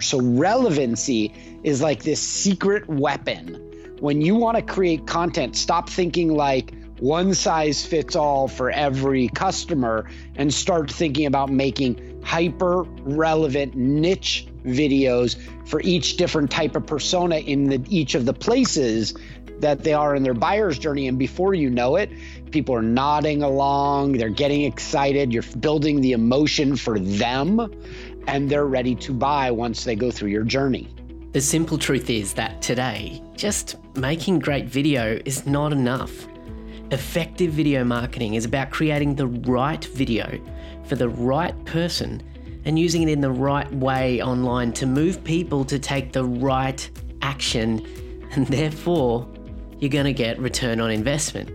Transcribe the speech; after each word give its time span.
So, 0.00 0.20
relevancy 0.20 1.34
is 1.62 1.80
like 1.80 2.02
this 2.02 2.20
secret 2.20 2.88
weapon. 2.88 3.96
When 4.00 4.20
you 4.20 4.34
want 4.34 4.56
to 4.56 4.62
create 4.62 5.06
content, 5.06 5.56
stop 5.56 5.88
thinking 5.88 6.34
like 6.34 6.72
one 7.00 7.34
size 7.34 7.84
fits 7.84 8.14
all 8.14 8.46
for 8.46 8.70
every 8.70 9.28
customer 9.28 10.08
and 10.36 10.52
start 10.52 10.90
thinking 10.90 11.26
about 11.26 11.50
making 11.50 12.20
hyper 12.22 12.82
relevant 12.82 13.74
niche 13.74 14.46
videos 14.64 15.36
for 15.66 15.80
each 15.80 16.16
different 16.18 16.50
type 16.50 16.76
of 16.76 16.86
persona 16.86 17.36
in 17.36 17.64
the, 17.64 17.82
each 17.88 18.14
of 18.14 18.26
the 18.26 18.34
places 18.34 19.14
that 19.60 19.82
they 19.84 19.92
are 19.92 20.14
in 20.14 20.22
their 20.22 20.34
buyer's 20.34 20.78
journey. 20.78 21.08
And 21.08 21.18
before 21.18 21.54
you 21.54 21.70
know 21.70 21.96
it, 21.96 22.10
people 22.50 22.74
are 22.74 22.82
nodding 22.82 23.42
along, 23.42 24.12
they're 24.12 24.28
getting 24.28 24.62
excited, 24.64 25.32
you're 25.32 25.42
building 25.42 26.00
the 26.00 26.12
emotion 26.12 26.76
for 26.76 26.98
them, 26.98 27.70
and 28.30 28.48
they're 28.48 28.66
ready 28.66 28.94
to 28.94 29.12
buy 29.12 29.50
once 29.50 29.82
they 29.82 29.96
go 29.96 30.08
through 30.08 30.28
your 30.28 30.44
journey. 30.44 30.88
The 31.32 31.40
simple 31.40 31.76
truth 31.76 32.08
is 32.08 32.32
that 32.34 32.62
today, 32.62 33.20
just 33.34 33.74
making 33.96 34.38
great 34.38 34.66
video 34.66 35.20
is 35.24 35.46
not 35.46 35.72
enough. 35.72 36.28
Effective 36.92 37.52
video 37.52 37.82
marketing 37.82 38.34
is 38.34 38.44
about 38.44 38.70
creating 38.70 39.16
the 39.16 39.26
right 39.26 39.84
video 39.84 40.40
for 40.84 40.94
the 40.94 41.08
right 41.08 41.64
person 41.64 42.22
and 42.64 42.78
using 42.78 43.02
it 43.02 43.08
in 43.08 43.20
the 43.20 43.30
right 43.30 43.72
way 43.74 44.22
online 44.22 44.72
to 44.74 44.86
move 44.86 45.24
people 45.24 45.64
to 45.64 45.80
take 45.80 46.12
the 46.12 46.24
right 46.24 46.88
action, 47.22 47.84
and 48.32 48.46
therefore, 48.46 49.26
you're 49.80 49.90
going 49.90 50.04
to 50.04 50.12
get 50.12 50.38
return 50.38 50.80
on 50.80 50.92
investment. 50.92 51.50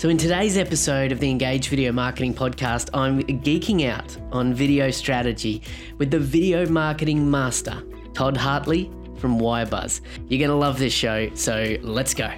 So, 0.00 0.08
in 0.08 0.16
today's 0.16 0.56
episode 0.56 1.12
of 1.12 1.20
the 1.20 1.28
Engage 1.28 1.68
Video 1.68 1.92
Marketing 1.92 2.32
Podcast, 2.32 2.88
I'm 2.94 3.20
geeking 3.20 3.86
out 3.86 4.16
on 4.32 4.54
video 4.54 4.90
strategy 4.90 5.60
with 5.98 6.10
the 6.10 6.18
video 6.18 6.66
marketing 6.66 7.30
master, 7.30 7.82
Todd 8.14 8.34
Hartley 8.34 8.90
from 9.18 9.38
Wirebuzz. 9.38 10.00
You're 10.26 10.38
going 10.38 10.48
to 10.48 10.54
love 10.54 10.78
this 10.78 10.94
show, 10.94 11.28
so 11.34 11.76
let's 11.82 12.14
go. 12.14 12.32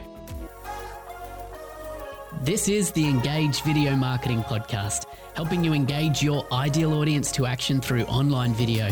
This 2.41 2.67
is 2.67 2.91
the 2.91 3.09
Engage 3.09 3.62
Video 3.62 3.95
Marketing 3.95 4.42
Podcast, 4.42 5.05
helping 5.36 5.62
you 5.62 5.73
engage 5.73 6.20
your 6.20 6.45
ideal 6.53 6.95
audience 6.95 7.31
to 7.31 7.47
action 7.47 7.81
through 7.81 8.03
online 8.06 8.55
video. 8.55 8.91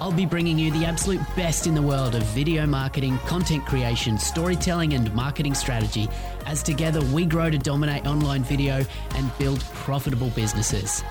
I'll 0.00 0.12
be 0.12 0.26
bringing 0.26 0.58
you 0.58 0.70
the 0.70 0.84
absolute 0.84 1.20
best 1.34 1.66
in 1.66 1.74
the 1.74 1.82
world 1.82 2.14
of 2.14 2.22
video 2.24 2.66
marketing, 2.66 3.18
content 3.26 3.66
creation, 3.66 4.18
storytelling, 4.18 4.94
and 4.94 5.12
marketing 5.14 5.54
strategy 5.54 6.08
as 6.46 6.62
together 6.62 7.00
we 7.12 7.26
grow 7.26 7.50
to 7.50 7.58
dominate 7.58 8.06
online 8.06 8.42
video 8.42 8.84
and 9.16 9.38
build 9.38 9.60
profitable 9.74 10.30
businesses. 10.30 11.02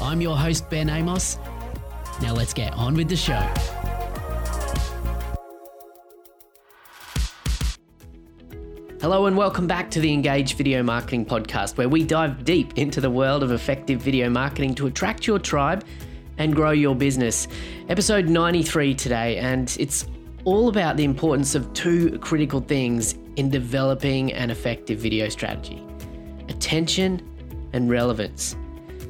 I'm 0.00 0.20
your 0.20 0.36
host, 0.36 0.68
Ben 0.68 0.88
Amos. 0.88 1.38
Now 2.20 2.34
let's 2.34 2.52
get 2.52 2.72
on 2.74 2.94
with 2.94 3.08
the 3.08 3.16
show. 3.16 3.48
Hello, 9.00 9.26
and 9.26 9.36
welcome 9.36 9.66
back 9.66 9.90
to 9.90 10.00
the 10.00 10.10
Engage 10.10 10.54
Video 10.54 10.82
Marketing 10.82 11.26
Podcast, 11.26 11.76
where 11.76 11.90
we 11.90 12.04
dive 12.04 12.42
deep 12.42 12.78
into 12.78 13.02
the 13.02 13.10
world 13.10 13.42
of 13.42 13.52
effective 13.52 14.00
video 14.00 14.30
marketing 14.30 14.74
to 14.76 14.86
attract 14.86 15.26
your 15.26 15.38
tribe 15.38 15.84
and 16.38 16.54
grow 16.54 16.70
your 16.70 16.94
business. 16.94 17.48
Episode 17.88 18.28
93 18.28 18.94
today, 18.94 19.38
and 19.38 19.76
it's 19.78 20.06
all 20.44 20.68
about 20.68 20.96
the 20.96 21.04
importance 21.04 21.54
of 21.54 21.72
two 21.72 22.18
critical 22.18 22.60
things 22.60 23.14
in 23.36 23.50
developing 23.50 24.32
an 24.32 24.50
effective 24.50 24.98
video 24.98 25.28
strategy 25.28 25.82
attention 26.48 27.20
and 27.72 27.88
relevance. 27.90 28.54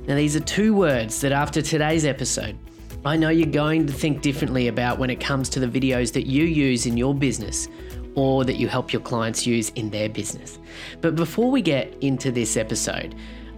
Now, 0.06 0.14
these 0.14 0.36
are 0.36 0.40
two 0.40 0.74
words 0.74 1.20
that 1.22 1.32
after 1.32 1.60
today's 1.60 2.04
episode, 2.04 2.56
I 3.04 3.16
know 3.16 3.28
you're 3.28 3.46
going 3.46 3.86
to 3.86 3.92
think 3.92 4.22
differently 4.22 4.68
about 4.68 4.98
when 4.98 5.10
it 5.10 5.20
comes 5.20 5.48
to 5.50 5.60
the 5.60 5.66
videos 5.66 6.12
that 6.12 6.26
you 6.26 6.44
use 6.44 6.86
in 6.86 6.96
your 6.96 7.14
business 7.14 7.68
or 8.14 8.44
that 8.44 8.56
you 8.56 8.68
help 8.68 8.92
your 8.92 9.02
clients 9.02 9.46
use 9.46 9.70
in 9.70 9.90
their 9.90 10.08
business. 10.08 10.58
But 11.00 11.16
before 11.16 11.50
we 11.50 11.60
get 11.60 11.94
into 12.02 12.30
this 12.30 12.56
episode, 12.56 13.14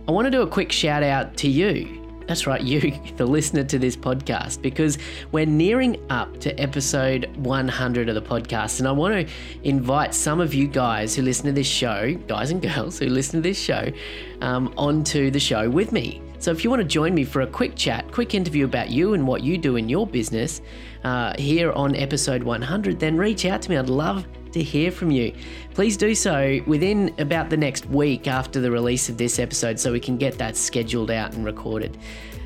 I 0.09 0.13
want 0.13 0.25
to 0.27 0.31
do 0.31 0.43
a 0.43 0.47
quick 0.47 0.73
shout 0.73 1.03
out 1.03 1.37
to 1.39 1.49
you. 1.49 2.06
That's 2.27 2.47
right, 2.47 2.61
you, 2.61 2.99
the 3.17 3.27
listener 3.27 3.65
to 3.65 3.79
this 3.79 3.97
podcast, 3.97 4.63
because 4.63 4.99
we're 5.33 5.47
nearing 5.47 6.01
up 6.11 6.39
to 6.41 6.59
episode 6.61 7.31
100 7.37 8.09
of 8.09 8.15
the 8.15 8.23
podcast. 8.23 8.81
And 8.81 8.89
I 8.89 8.93
want 8.93 9.15
to 9.15 9.35
invite 9.63 10.15
some 10.15 10.41
of 10.41 10.55
you 10.55 10.67
guys 10.67 11.15
who 11.15 11.23
listen 11.23 11.47
to 11.47 11.53
this 11.53 11.67
show, 11.67 12.15
guys 12.27 12.51
and 12.51 12.61
girls 12.63 12.99
who 12.99 13.07
listen 13.07 13.43
to 13.43 13.49
this 13.49 13.61
show, 13.61 13.91
um, 14.41 14.73
onto 14.77 15.31
the 15.31 15.41
show 15.41 15.71
with 15.71 15.93
me. 15.93 16.23
So 16.39 16.51
if 16.51 16.65
you 16.65 16.71
want 16.71 16.81
to 16.81 16.89
join 16.89 17.15
me 17.15 17.25
for 17.25 17.43
a 17.43 17.47
quick 17.47 17.77
chat, 17.77 18.11
quick 18.13 18.35
interview 18.35 18.65
about 18.65 18.91
you 18.91 19.15
and 19.15 19.27
what 19.27 19.43
you 19.43 19.57
do 19.57 19.77
in 19.77 19.89
your 19.89 20.07
business 20.07 20.61
uh, 21.05 21.33
here 21.39 21.73
on 21.73 21.97
episode 21.97 22.43
100, 22.43 23.01
then 23.01 23.17
reach 23.17 23.47
out 23.47 23.63
to 23.63 23.71
me. 23.71 23.77
I'd 23.77 23.89
love 23.89 24.27
to 24.57 24.63
hear 24.63 24.91
from 24.91 25.11
you. 25.11 25.33
Please 25.75 25.97
do 25.97 26.15
so 26.15 26.61
within 26.67 27.15
about 27.19 27.51
the 27.51 27.57
next 27.57 27.87
week 27.87 28.27
after 28.27 28.61
the 28.61 28.71
release 28.71 29.09
of 29.09 29.19
this 29.19 29.39
episode 29.39 29.79
so 29.79 29.93
we 29.93 30.01
can 30.01 30.17
get 30.17 30.39
that 30.39 30.57
scheduled 30.57 31.11
out 31.11 31.35
and 31.35 31.45
recorded. 31.45 31.97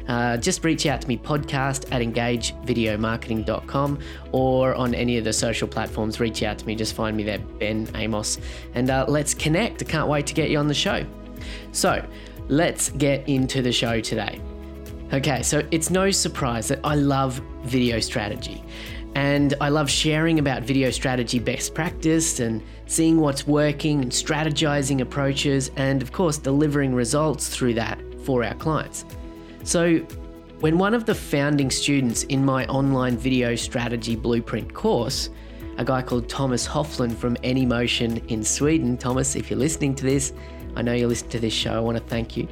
Uh, 0.08 0.36
just 0.36 0.64
reach 0.64 0.86
out 0.86 1.00
to 1.00 1.06
me 1.06 1.16
podcast 1.16 1.86
at 1.92 2.02
engagevideomarketing.com 2.02 3.98
or 4.32 4.74
on 4.74 4.92
any 4.92 5.18
of 5.18 5.24
the 5.24 5.32
social 5.32 5.68
platforms. 5.68 6.18
Reach 6.18 6.42
out 6.42 6.58
to 6.58 6.66
me. 6.66 6.74
Just 6.74 6.94
find 6.94 7.16
me 7.16 7.22
there 7.22 7.38
ben 7.38 7.88
amos. 7.94 8.38
And 8.74 8.90
uh, 8.90 9.04
let's 9.08 9.34
connect. 9.34 9.82
I 9.82 9.84
can't 9.84 10.08
wait 10.08 10.26
to 10.26 10.34
get 10.34 10.50
you 10.50 10.58
on 10.58 10.66
the 10.66 10.74
show. 10.74 11.06
So 11.70 12.04
let's 12.48 12.90
get 12.90 13.28
into 13.28 13.62
the 13.62 13.72
show 13.72 14.00
today. 14.00 14.40
Okay 15.12 15.42
so 15.42 15.62
it's 15.72 15.90
no 15.90 16.12
surprise 16.12 16.68
that 16.68 16.78
i 16.84 16.94
love 16.94 17.42
video 17.64 17.98
strategy 17.98 18.62
and 19.14 19.54
I 19.60 19.68
love 19.68 19.90
sharing 19.90 20.38
about 20.38 20.62
video 20.62 20.90
strategy 20.90 21.38
best 21.38 21.74
practice 21.74 22.40
and 22.40 22.62
seeing 22.86 23.20
what's 23.20 23.46
working 23.46 24.02
and 24.02 24.12
strategizing 24.12 25.00
approaches, 25.00 25.70
and 25.76 26.02
of 26.02 26.12
course, 26.12 26.38
delivering 26.38 26.94
results 26.94 27.48
through 27.48 27.74
that 27.74 28.00
for 28.24 28.44
our 28.44 28.54
clients. 28.54 29.04
So, 29.64 29.98
when 30.60 30.76
one 30.76 30.94
of 30.94 31.06
the 31.06 31.14
founding 31.14 31.70
students 31.70 32.24
in 32.24 32.44
my 32.44 32.66
online 32.66 33.16
video 33.16 33.54
strategy 33.54 34.14
blueprint 34.14 34.74
course, 34.74 35.30
a 35.78 35.84
guy 35.84 36.02
called 36.02 36.28
Thomas 36.28 36.66
Hofflin 36.66 37.10
from 37.10 37.36
Anymotion 37.36 38.26
in 38.28 38.44
Sweden, 38.44 38.98
Thomas, 38.98 39.36
if 39.36 39.50
you're 39.50 39.58
listening 39.58 39.94
to 39.96 40.04
this, 40.04 40.32
I 40.76 40.82
know 40.82 40.92
you 40.92 41.08
listen 41.08 41.28
to 41.30 41.40
this 41.40 41.54
show, 41.54 41.72
I 41.72 41.80
want 41.80 41.96
to 41.96 42.04
thank 42.04 42.36
you. 42.36 42.46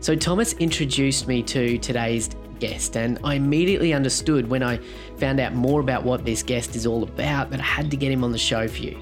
So, 0.00 0.14
Thomas 0.14 0.52
introduced 0.54 1.26
me 1.26 1.42
to 1.42 1.76
today's 1.78 2.30
guest, 2.58 2.96
and 2.96 3.18
I 3.24 3.34
immediately 3.34 3.92
understood 3.92 4.48
when 4.48 4.62
I 4.62 4.78
found 5.16 5.40
out 5.40 5.54
more 5.54 5.80
about 5.80 6.04
what 6.04 6.24
this 6.24 6.42
guest 6.42 6.76
is 6.76 6.86
all 6.86 7.02
about 7.02 7.50
that 7.50 7.60
I 7.60 7.64
had 7.64 7.90
to 7.90 7.96
get 7.96 8.12
him 8.12 8.24
on 8.24 8.32
the 8.32 8.38
show 8.38 8.68
for 8.68 8.78
you. 8.78 8.98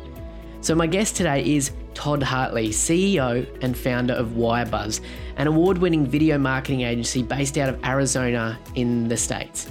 So, 0.61 0.75
my 0.75 0.87
guest 0.87 1.17
today 1.17 1.45
is 1.45 1.71
Todd 1.95 2.23
Hartley, 2.23 2.71
CEO 2.71 3.47
and 3.63 3.77
founder 3.77 4.15
of 4.15 4.31
Wirebuzz, 4.31 5.01
an 5.37 5.47
award 5.47 5.79
winning 5.79 6.07
video 6.07 6.39
marketing 6.39 6.81
agency 6.83 7.23
based 7.23 7.57
out 7.57 7.69
of 7.69 7.85
Arizona 7.85 8.59
in 8.75 9.09
the 9.09 9.17
States. 9.17 9.71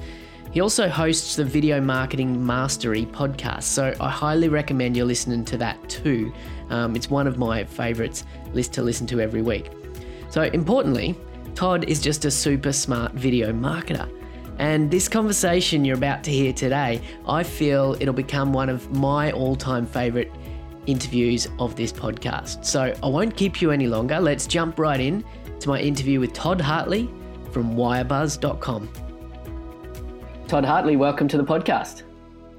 He 0.51 0.62
also 0.62 0.88
hosts 0.88 1.35
the 1.35 1.44
Video 1.44 1.81
Marketing 1.81 2.45
Mastery 2.45 3.06
podcast, 3.07 3.63
so 3.63 3.94
I 4.00 4.09
highly 4.09 4.47
recommend 4.47 4.95
you're 4.95 5.06
listening 5.06 5.44
to 5.45 5.57
that 5.57 5.90
too. 5.90 6.31
Um, 6.69 6.95
it's 6.95 7.09
one 7.09 7.28
of 7.28 7.38
my 7.38 7.66
favorites 7.66 8.24
list 8.53 8.72
to 8.74 8.81
listen 8.81 9.06
to 9.07 9.19
every 9.19 9.41
week. 9.41 9.69
So, 10.29 10.44
importantly, 10.44 11.18
Todd 11.56 11.86
is 11.86 12.02
just 12.02 12.26
a 12.26 12.32
super 12.32 12.74
smart 12.74 13.14
video 13.14 13.54
marketer. 13.54 14.12
And 14.60 14.92
this 14.92 15.08
conversation 15.08 15.86
you're 15.86 15.96
about 15.96 16.22
to 16.26 16.32
hear 16.32 16.52
today, 16.52 17.02
I 17.26 17.44
feel 17.44 17.96
it'll 18.02 18.14
become 18.14 18.52
one 18.52 18.68
of 18.70 18.92
my 18.92 19.32
all 19.32 19.56
time 19.56 19.86
favorite 19.86 20.32
interviews 20.86 21.48
of 21.58 21.78
this 21.78 21.94
podcast. 21.94 22.66
So 22.66 22.94
I 23.02 23.08
won't 23.08 23.38
keep 23.38 23.62
you 23.62 23.72
any 23.72 23.88
longer. 23.88 24.20
Let's 24.20 24.48
jump 24.48 24.80
right 24.80 25.00
in 25.00 25.24
to 25.62 25.70
my 25.70 25.80
interview 25.80 26.20
with 26.20 26.34
Todd 26.34 26.60
Hartley 26.60 27.10
from 27.52 27.76
wirebuzz.com. 27.76 28.90
Todd 30.48 30.66
Hartley, 30.66 30.98
welcome 30.98 31.30
to 31.30 31.38
the 31.38 31.44
podcast. 31.44 32.04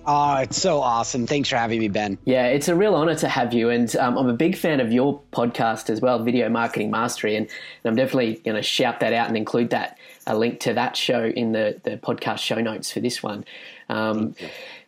Oh, 0.08 0.36
it's 0.36 0.60
so 0.60 0.80
awesome. 0.80 1.26
Thanks 1.26 1.48
for 1.48 1.56
having 1.56 1.80
me, 1.80 1.88
Ben. 1.88 2.16
Yeah, 2.24 2.46
it's 2.46 2.68
a 2.68 2.76
real 2.76 2.94
honor 2.94 3.16
to 3.16 3.28
have 3.28 3.52
you. 3.52 3.70
And 3.70 3.94
um, 3.96 4.16
I'm 4.16 4.28
a 4.28 4.34
big 4.34 4.56
fan 4.56 4.78
of 4.78 4.92
your 4.92 5.20
podcast 5.32 5.90
as 5.90 6.00
well, 6.00 6.22
Video 6.22 6.48
Marketing 6.48 6.92
Mastery. 6.92 7.34
And, 7.34 7.46
and 7.46 7.90
I'm 7.90 7.96
definitely 7.96 8.34
going 8.44 8.56
to 8.56 8.62
shout 8.62 9.00
that 9.00 9.12
out 9.12 9.26
and 9.26 9.36
include 9.36 9.70
that, 9.70 9.98
a 10.28 10.36
link 10.36 10.60
to 10.60 10.74
that 10.74 10.96
show 10.96 11.24
in 11.24 11.52
the, 11.52 11.80
the 11.82 11.96
podcast 11.96 12.38
show 12.38 12.60
notes 12.60 12.92
for 12.92 13.00
this 13.00 13.20
one. 13.20 13.44
Um, 13.88 14.36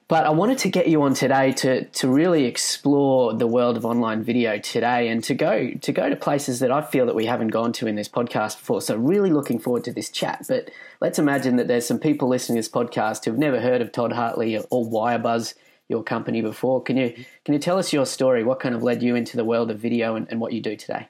but 0.09 0.25
I 0.25 0.31
wanted 0.31 0.57
to 0.59 0.71
get 0.71 0.89
you 0.89 1.03
on 1.03 1.13
today 1.13 1.53
to 1.53 1.85
to 1.85 2.09
really 2.09 2.47
explore 2.47 3.35
the 3.35 3.47
world 3.47 3.77
of 3.77 3.85
online 3.85 4.23
video 4.23 4.59
today, 4.59 5.09
and 5.09 5.23
to 5.25 5.35
go 5.35 5.71
to 5.71 5.93
go 5.93 6.09
to 6.09 6.17
places 6.17 6.61
that 6.61 6.73
I 6.73 6.81
feel 6.81 7.05
that 7.07 7.15
we 7.15 7.27
haven't 7.27 7.49
gone 7.49 7.73
to 7.75 7.87
in 7.87 7.95
this 7.95 8.09
podcast 8.09 8.57
before. 8.59 8.81
So 8.81 8.97
really 8.97 9.31
looking 9.31 9.59
forward 9.59 9.85
to 9.85 9.93
this 9.93 10.09
chat. 10.09 10.47
But 10.49 10.71
let's 11.03 11.19
imagine 11.19 11.57
that 11.57 11.69
there's 11.69 11.87
some 11.87 11.99
people 11.99 12.29
listening 12.29 12.57
to 12.57 12.61
this 12.61 12.71
podcast 12.71 13.27
who've 13.27 13.39
never 13.39 13.61
heard 13.61 13.83
of 13.83 13.93
Todd 13.93 14.13
Hartley 14.13 14.57
or 14.57 14.87
Wirebuzz, 14.87 15.53
your 15.89 16.03
company 16.03 16.41
before. 16.41 16.83
Can 16.83 16.97
you 16.97 17.13
can 17.45 17.53
you 17.53 17.61
tell 17.61 17.79
us 17.79 17.93
your 17.93 18.07
story? 18.07 18.45
What 18.45 18.61
kind 18.61 18.75
of 18.75 18.83
led 18.83 19.03
you 19.03 19.15
into 19.15 19.37
the 19.37 19.45
world 19.45 19.71
of 19.71 19.79
video 19.79 20.17
and, 20.17 20.27
and 20.31 20.41
what 20.41 20.55
you 20.55 20.63
do 20.63 20.75
today? 20.75 21.09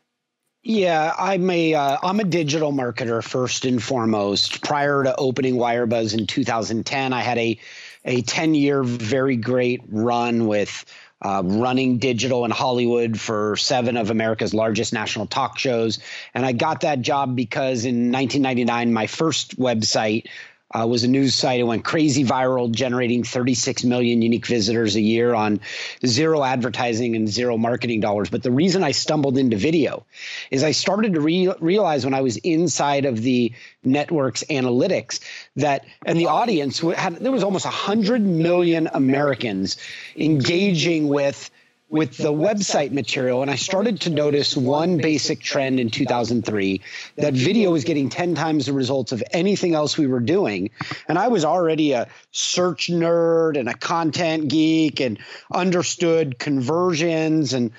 Yeah, 0.64 1.14
I'm 1.16 1.48
a 1.50 1.74
am 1.74 2.18
uh, 2.18 2.22
a 2.22 2.24
digital 2.24 2.72
marketer 2.72 3.22
first 3.22 3.64
and 3.64 3.80
foremost. 3.80 4.62
Prior 4.64 5.04
to 5.04 5.14
opening 5.16 5.54
Wirebuzz 5.54 6.18
in 6.18 6.26
2010, 6.26 7.12
I 7.12 7.20
had 7.20 7.38
a 7.38 7.58
a 8.08 8.22
10 8.22 8.54
year, 8.54 8.82
very 8.82 9.36
great 9.36 9.82
run 9.90 10.46
with 10.46 10.84
uh, 11.20 11.42
running 11.44 11.98
digital 11.98 12.44
in 12.46 12.50
Hollywood 12.50 13.20
for 13.20 13.56
seven 13.56 13.96
of 13.98 14.10
America's 14.10 14.54
largest 14.54 14.94
national 14.94 15.26
talk 15.26 15.58
shows. 15.58 15.98
And 16.32 16.46
I 16.46 16.52
got 16.52 16.80
that 16.80 17.02
job 17.02 17.36
because 17.36 17.84
in 17.84 18.10
1999, 18.10 18.92
my 18.92 19.06
first 19.08 19.58
website 19.58 20.26
uh, 20.74 20.86
was 20.86 21.04
a 21.04 21.08
news 21.08 21.34
site. 21.34 21.60
It 21.60 21.64
went 21.64 21.84
crazy 21.84 22.24
viral, 22.24 22.70
generating 22.70 23.24
36 23.24 23.84
million 23.84 24.20
unique 24.20 24.46
visitors 24.46 24.96
a 24.96 25.00
year 25.00 25.34
on 25.34 25.60
zero 26.04 26.44
advertising 26.44 27.16
and 27.16 27.28
zero 27.28 27.56
marketing 27.56 28.00
dollars. 28.00 28.28
But 28.28 28.42
the 28.42 28.50
reason 28.50 28.82
I 28.82 28.90
stumbled 28.90 29.38
into 29.38 29.56
video 29.56 30.04
is 30.50 30.62
I 30.62 30.72
started 30.72 31.14
to 31.14 31.20
re- 31.20 31.54
realize 31.60 32.04
when 32.04 32.14
I 32.14 32.20
was 32.20 32.36
inside 32.38 33.06
of 33.06 33.22
the 33.22 33.52
network's 33.82 34.44
analytics 34.44 35.20
that, 35.56 35.84
and 36.04 36.18
the 36.18 36.26
audience 36.26 36.80
had, 36.80 37.16
there 37.16 37.32
was 37.32 37.44
almost 37.44 37.64
100 37.64 38.22
million 38.22 38.88
Americans 38.92 39.78
engaging 40.16 41.08
with 41.08 41.50
with 41.90 42.16
the 42.18 42.32
website 42.32 42.92
material 42.92 43.40
and 43.40 43.50
I 43.50 43.54
started 43.54 44.02
to 44.02 44.10
notice 44.10 44.56
one 44.56 44.98
basic 44.98 45.40
trend 45.40 45.80
in 45.80 45.88
2003 45.88 46.82
that 47.16 47.32
video 47.32 47.70
was 47.70 47.84
getting 47.84 48.10
10 48.10 48.34
times 48.34 48.66
the 48.66 48.74
results 48.74 49.12
of 49.12 49.22
anything 49.30 49.74
else 49.74 49.96
we 49.96 50.06
were 50.06 50.20
doing. 50.20 50.70
And 51.08 51.18
I 51.18 51.28
was 51.28 51.44
already 51.44 51.92
a 51.92 52.08
search 52.30 52.88
nerd 52.88 53.58
and 53.58 53.68
a 53.68 53.74
content 53.74 54.48
geek 54.48 55.00
and 55.00 55.18
understood 55.52 56.38
conversions 56.38 57.54
and 57.54 57.72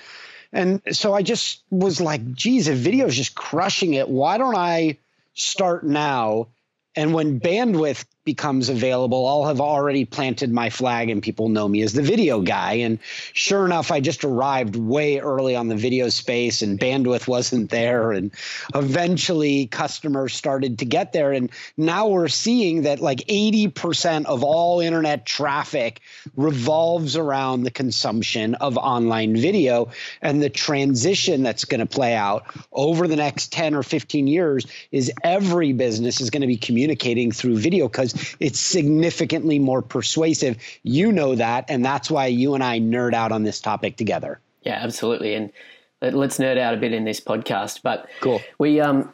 and 0.52 0.82
so 0.90 1.14
I 1.14 1.22
just 1.22 1.62
was 1.70 2.00
like, 2.00 2.32
geez, 2.32 2.66
if 2.66 2.76
video 2.76 3.06
is 3.06 3.16
just 3.16 3.36
crushing 3.36 3.94
it, 3.94 4.08
why 4.08 4.36
don't 4.36 4.56
I 4.56 4.98
start 5.34 5.84
now? 5.84 6.48
And 6.96 7.14
when 7.14 7.38
bandwidth 7.38 8.04
becomes 8.24 8.68
available, 8.68 9.26
I'll 9.26 9.46
have 9.46 9.60
already 9.60 10.04
planted 10.04 10.52
my 10.52 10.68
flag 10.68 11.08
and 11.08 11.22
people 11.22 11.48
know 11.48 11.66
me 11.66 11.82
as 11.82 11.94
the 11.94 12.02
video 12.02 12.40
guy. 12.42 12.74
And 12.74 12.98
sure 13.32 13.64
enough, 13.64 13.90
I 13.90 14.00
just 14.00 14.24
arrived 14.24 14.76
way 14.76 15.18
early 15.18 15.56
on 15.56 15.68
the 15.68 15.76
video 15.76 16.08
space 16.10 16.60
and 16.60 16.78
bandwidth 16.78 17.26
wasn't 17.26 17.70
there. 17.70 18.12
And 18.12 18.30
eventually 18.74 19.66
customers 19.66 20.34
started 20.34 20.80
to 20.80 20.84
get 20.84 21.12
there. 21.12 21.32
And 21.32 21.50
now 21.76 22.08
we're 22.08 22.28
seeing 22.28 22.82
that 22.82 23.00
like 23.00 23.20
80% 23.20 24.26
of 24.26 24.44
all 24.44 24.80
internet 24.80 25.24
traffic 25.24 26.00
revolves 26.36 27.16
around 27.16 27.62
the 27.62 27.70
consumption 27.70 28.54
of 28.56 28.76
online 28.76 29.34
video. 29.36 29.90
And 30.20 30.42
the 30.42 30.50
transition 30.50 31.42
that's 31.42 31.64
going 31.64 31.80
to 31.80 31.86
play 31.86 32.14
out 32.14 32.44
over 32.70 33.08
the 33.08 33.16
next 33.16 33.50
10 33.52 33.74
or 33.74 33.82
15 33.82 34.26
years 34.26 34.66
is 34.92 35.10
every 35.24 35.72
business 35.72 36.20
is 36.20 36.28
going 36.28 36.42
to 36.42 36.46
be 36.46 36.58
communicating 36.58 37.32
through 37.32 37.56
video 37.56 37.88
because 37.88 38.09
it's 38.40 38.58
significantly 38.58 39.58
more 39.58 39.82
persuasive. 39.82 40.58
You 40.82 41.12
know 41.12 41.34
that, 41.34 41.66
and 41.68 41.84
that's 41.84 42.10
why 42.10 42.26
you 42.26 42.54
and 42.54 42.62
I 42.62 42.80
nerd 42.80 43.14
out 43.14 43.32
on 43.32 43.42
this 43.42 43.60
topic 43.60 43.96
together. 43.96 44.40
Yeah, 44.62 44.78
absolutely. 44.82 45.34
And 45.34 45.52
let's 46.00 46.38
nerd 46.38 46.58
out 46.58 46.74
a 46.74 46.76
bit 46.76 46.92
in 46.92 47.04
this 47.04 47.20
podcast. 47.20 47.80
But 47.82 48.08
cool. 48.20 48.40
We 48.58 48.80
um 48.80 49.12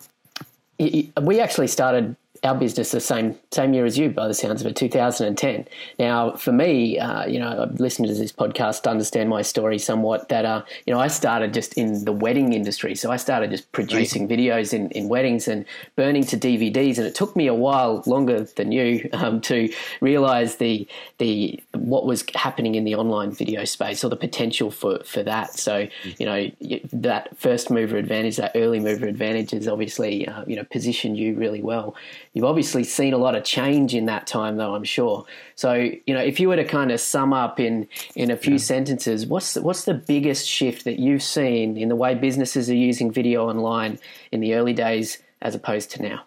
we 0.79 1.41
actually 1.41 1.69
started 1.69 2.17
our 2.43 2.55
business 2.55 2.91
the 2.91 3.01
same 3.01 3.37
same 3.53 3.75
year 3.75 3.85
as 3.85 3.99
you, 3.99 4.11
by 4.11 4.29
the 4.29 4.35
sounds 4.35 4.61
of 4.61 4.67
it, 4.67 4.77
2010. 4.77 5.67
Now, 5.99 6.33
for 6.33 6.53
me, 6.53 6.99
uh, 6.99 7.27
you 7.27 7.39
know, 7.39 7.63
I've 7.63 7.81
listened 7.81 8.09
to 8.09 8.15
this 8.15 8.33
podcast 8.33 8.83
to 8.83 8.91
understand 8.91 9.29
my 9.29 9.43
story 9.43 9.79
somewhat. 9.79 10.29
That 10.29 10.45
uh, 10.45 10.63
you 10.87 10.93
know, 10.93 11.01
I 11.01 11.09
started 11.09 11.55
just 11.55 11.75
in 11.75 12.05
the 12.05 12.13
wedding 12.13 12.53
industry, 12.53 12.95
so 12.95 13.11
I 13.11 13.17
started 13.17 13.51
just 13.51 13.71
producing 13.73 14.29
right. 14.29 14.39
videos 14.39 14.73
in, 14.73 14.91
in 14.91 15.09
weddings 15.09 15.49
and 15.49 15.65
burning 15.97 16.25
to 16.25 16.37
DVDs, 16.37 16.99
and 16.99 17.07
it 17.07 17.15
took 17.15 17.37
me 17.37 17.47
a 17.47 17.55
while 17.55 18.03
longer 18.07 18.45
than 18.45 18.73
you 18.73 19.09
um, 19.13 19.41
to 19.43 19.73
realize 20.01 20.57
the 20.57 20.87
the 21.19 21.61
what 21.73 22.07
was 22.07 22.25
happening 22.35 22.75
in 22.75 22.85
the 22.85 22.95
online 22.95 23.31
video 23.31 23.65
space 23.65 24.05
or 24.05 24.09
the 24.09 24.17
potential 24.17 24.71
for 24.71 25.03
for 25.05 25.23
that. 25.23 25.59
So, 25.59 25.89
you 26.19 26.27
know, 26.27 26.51
that 26.93 27.37
first 27.37 27.71
mover 27.71 27.97
advantage, 27.97 28.37
that 28.37 28.53
early 28.55 28.81
mover 28.81 29.07
advantage, 29.07 29.53
is 29.53 29.69
obviously 29.69 30.27
uh, 30.29 30.45
you 30.47 30.57
know 30.57 30.65
positioned 30.65 31.17
you 31.17 31.35
really 31.35 31.63
well 31.63 31.95
You've 32.37 32.45
obviously 32.45 32.85
seen 32.85 33.15
a 33.15 33.17
lot 33.17 33.35
of 33.35 33.45
change 33.45 33.95
in 33.95 34.05
that 34.07 34.27
time, 34.27 34.59
though. 34.59 34.75
I'm 34.75 34.85
sure. 34.85 35.25
So, 35.55 35.73
you 35.73 36.13
know, 36.13 36.21
if 36.21 36.39
you 36.39 36.51
were 36.51 36.57
to 36.57 36.67
kind 36.67 36.93
of 36.93 37.01
sum 37.01 37.33
up 37.33 37.59
in 37.59 37.89
in 38.15 38.31
a 38.31 38.37
few 38.37 38.57
yeah. 38.57 38.59
sentences, 38.59 39.25
what's 39.25 39.55
the, 39.55 39.63
what's 39.63 39.87
the 39.87 39.95
biggest 39.95 40.47
shift 40.47 40.85
that 40.85 40.99
you've 40.99 41.23
seen 41.23 41.79
in 41.79 41.89
the 41.89 41.97
way 41.97 42.15
businesses 42.15 42.69
are 42.69 42.75
using 42.75 43.11
video 43.11 43.49
online 43.49 43.99
in 44.33 44.41
the 44.41 44.53
early 44.53 44.75
days 44.75 45.17
as 45.41 45.55
opposed 45.55 45.93
to 45.93 46.03
now? 46.03 46.25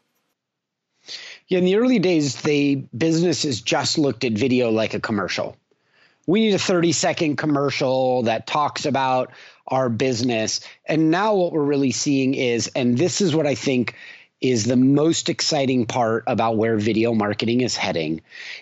Yeah, 1.48 1.60
in 1.60 1.66
the 1.66 1.76
early 1.76 2.00
days, 2.00 2.42
the 2.42 2.84
businesses 2.98 3.62
just 3.62 4.00
looked 4.00 4.24
at 4.24 4.32
video 4.32 4.72
like 4.72 4.96
a 4.96 5.00
commercial. 5.00 5.58
We 6.26 6.40
need 6.40 6.56
a 6.56 6.60
30 6.60 6.92
second 6.92 7.36
commercial 7.36 8.24
that 8.24 8.48
talks 8.48 8.88
about 8.88 9.32
our 9.68 9.90
business. 9.90 10.62
And 10.88 11.12
now 11.12 11.36
what 11.36 11.52
we're 11.52 11.64
really 11.64 11.92
seeing 11.92 12.34
is, 12.34 12.66
and 12.76 12.98
this 12.98 13.22
is 13.22 13.36
what 13.36 13.46
I 13.46 13.54
think 13.54 13.94
is 14.41 14.65
the 14.65 14.75
most 14.75 15.30
exciting 15.30 15.86
part 15.86 16.24
about 16.27 16.57
where 16.57 16.77
video 16.77 17.13
marketing 17.13 17.62
is 17.62 17.75
heading. 17.75 18.21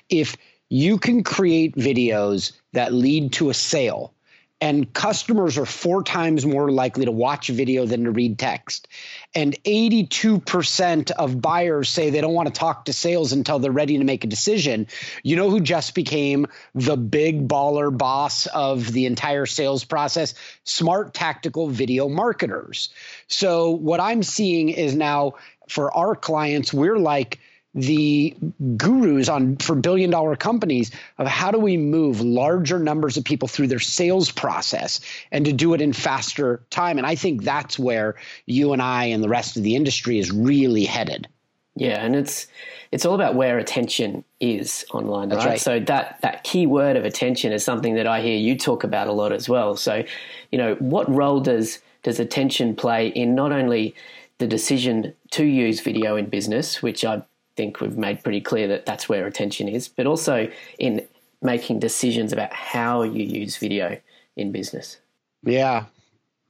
If 0.09 0.37
you 0.69 0.97
can 0.97 1.23
create 1.23 1.75
videos 1.75 2.53
that 2.73 2.93
lead 2.93 3.33
to 3.33 3.49
a 3.49 3.53
sale, 3.53 4.13
and 4.59 4.91
customers 4.91 5.57
are 5.59 5.67
four 5.67 6.01
times 6.01 6.45
more 6.45 6.71
likely 6.71 7.05
to 7.05 7.11
watch 7.11 7.49
video 7.49 7.85
than 7.85 8.05
to 8.05 8.11
read 8.11 8.39
text. 8.39 8.87
And 9.35 9.53
82% 9.63 11.11
of 11.11 11.39
buyers 11.39 11.89
say 11.89 12.09
they 12.09 12.21
don't 12.21 12.33
want 12.33 12.47
to 12.47 12.59
talk 12.59 12.85
to 12.85 12.93
sales 12.93 13.33
until 13.33 13.59
they're 13.59 13.71
ready 13.71 13.99
to 13.99 14.03
make 14.03 14.23
a 14.23 14.27
decision. 14.27 14.87
You 15.21 15.35
know 15.35 15.51
who 15.51 15.59
just 15.59 15.93
became 15.93 16.47
the 16.73 16.97
big 16.97 17.47
baller 17.47 17.95
boss 17.95 18.47
of 18.47 18.91
the 18.91 19.05
entire 19.05 19.45
sales 19.45 19.83
process? 19.83 20.33
Smart 20.63 21.13
tactical 21.13 21.67
video 21.67 22.09
marketers. 22.09 22.89
So, 23.27 23.69
what 23.69 23.99
I'm 23.99 24.23
seeing 24.23 24.69
is 24.69 24.95
now 24.95 25.33
for 25.67 25.95
our 25.95 26.15
clients, 26.15 26.73
we're 26.73 26.97
like 26.97 27.39
the 27.77 28.35
gurus 28.75 29.29
on 29.29 29.55
for 29.57 29.75
billion 29.75 30.09
dollar 30.09 30.35
companies 30.35 30.91
of 31.19 31.27
how 31.27 31.51
do 31.51 31.59
we 31.59 31.77
move 31.77 32.19
larger 32.21 32.79
numbers 32.79 33.17
of 33.17 33.23
people 33.23 33.47
through 33.47 33.67
their 33.67 33.79
sales 33.79 34.31
process 34.31 34.99
and 35.31 35.45
to 35.45 35.53
do 35.53 35.75
it 35.75 35.81
in 35.81 35.93
faster 35.93 36.65
time 36.71 36.97
and 36.97 37.05
i 37.05 37.13
think 37.13 37.43
that's 37.43 37.77
where 37.77 38.15
you 38.47 38.73
and 38.73 38.81
i 38.81 39.03
and 39.05 39.23
the 39.23 39.29
rest 39.29 39.57
of 39.57 39.63
the 39.63 39.75
industry 39.75 40.17
is 40.17 40.31
really 40.31 40.85
headed 40.85 41.27
yeah 41.75 42.03
and 42.03 42.15
it's 42.15 42.47
it's 42.91 43.05
all 43.05 43.13
about 43.13 43.35
where 43.35 43.59
attention 43.59 44.23
is 44.39 44.83
online 44.91 45.29
right? 45.29 45.45
right? 45.45 45.61
so 45.61 45.79
that 45.79 46.17
that 46.23 46.43
key 46.43 46.65
word 46.65 46.95
of 46.95 47.05
attention 47.05 47.51
is 47.51 47.63
something 47.63 47.93
that 47.93 48.07
i 48.07 48.19
hear 48.21 48.37
you 48.37 48.57
talk 48.57 48.83
about 48.83 49.07
a 49.07 49.11
lot 49.11 49.31
as 49.31 49.47
well 49.47 49.75
so 49.75 50.03
you 50.51 50.57
know 50.57 50.73
what 50.75 51.07
role 51.13 51.39
does 51.39 51.77
does 52.01 52.19
attention 52.19 52.75
play 52.75 53.09
in 53.09 53.35
not 53.35 53.51
only 53.51 53.93
the 54.39 54.47
decision 54.47 55.13
to 55.31 55.43
use 55.43 55.79
video 55.79 56.15
in 56.15 56.27
business, 56.27 56.81
which 56.81 57.03
I 57.03 57.23
think 57.55 57.81
we've 57.81 57.97
made 57.97 58.23
pretty 58.23 58.41
clear 58.41 58.67
that 58.67 58.85
that's 58.85 59.09
where 59.09 59.25
attention 59.25 59.67
is, 59.67 59.87
but 59.87 60.05
also 60.05 60.49
in 60.77 61.07
making 61.41 61.79
decisions 61.79 62.33
about 62.33 62.53
how 62.53 63.03
you 63.03 63.23
use 63.23 63.57
video 63.57 63.97
in 64.35 64.51
business? 64.51 64.97
Yeah, 65.43 65.85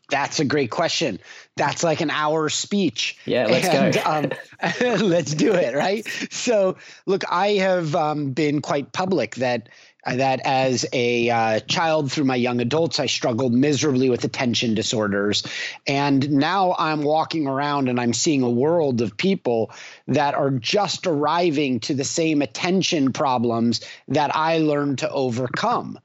that's 0.10 0.39
a 0.39 0.46
great 0.46 0.72
question. 0.72 1.20
That's 1.56 1.84
like 1.84 2.01
an 2.01 2.10
hour 2.10 2.50
speech. 2.50 3.17
Yeah, 3.25 3.48
let's 3.48 3.67
and, 3.67 3.94
go. 3.94 4.01
um, 4.06 5.00
let's 5.10 5.34
do 5.34 5.53
it, 5.53 5.75
right? 5.75 6.08
So, 6.29 6.77
look, 7.06 7.24
I 7.29 7.53
have 7.53 7.96
um, 7.96 8.32
been 8.32 8.62
quite 8.62 8.94
public 8.94 9.36
that 9.36 9.70
that 10.06 10.39
as 10.46 10.86
a 10.94 11.30
uh, 11.30 11.60
child 11.62 12.12
through 12.12 12.24
my 12.25 12.36
young 12.36 12.62
adults, 12.62 13.00
I 13.00 13.08
struggled 13.08 13.54
miserably 13.54 14.10
with 14.10 14.24
attention 14.24 14.74
disorders. 14.74 15.44
And 15.86 16.30
now 16.32 16.75
I'm 16.80 17.04
walking 17.04 17.48
around 17.48 17.89
and 17.89 18.00
I'm 18.00 18.13
seeing 18.13 18.44
a 18.44 18.50
world 18.50 19.01
of 19.01 19.18
people 19.18 19.72
that 20.08 20.34
are 20.34 20.51
just 20.51 21.08
arriving 21.08 21.80
to 21.82 21.94
the 21.94 22.06
same 22.06 22.42
attention 22.42 23.12
problems 23.12 23.82
that 24.08 24.36
I 24.36 24.60
learned 24.60 25.00
to 25.00 25.10
overcome. 25.10 26.00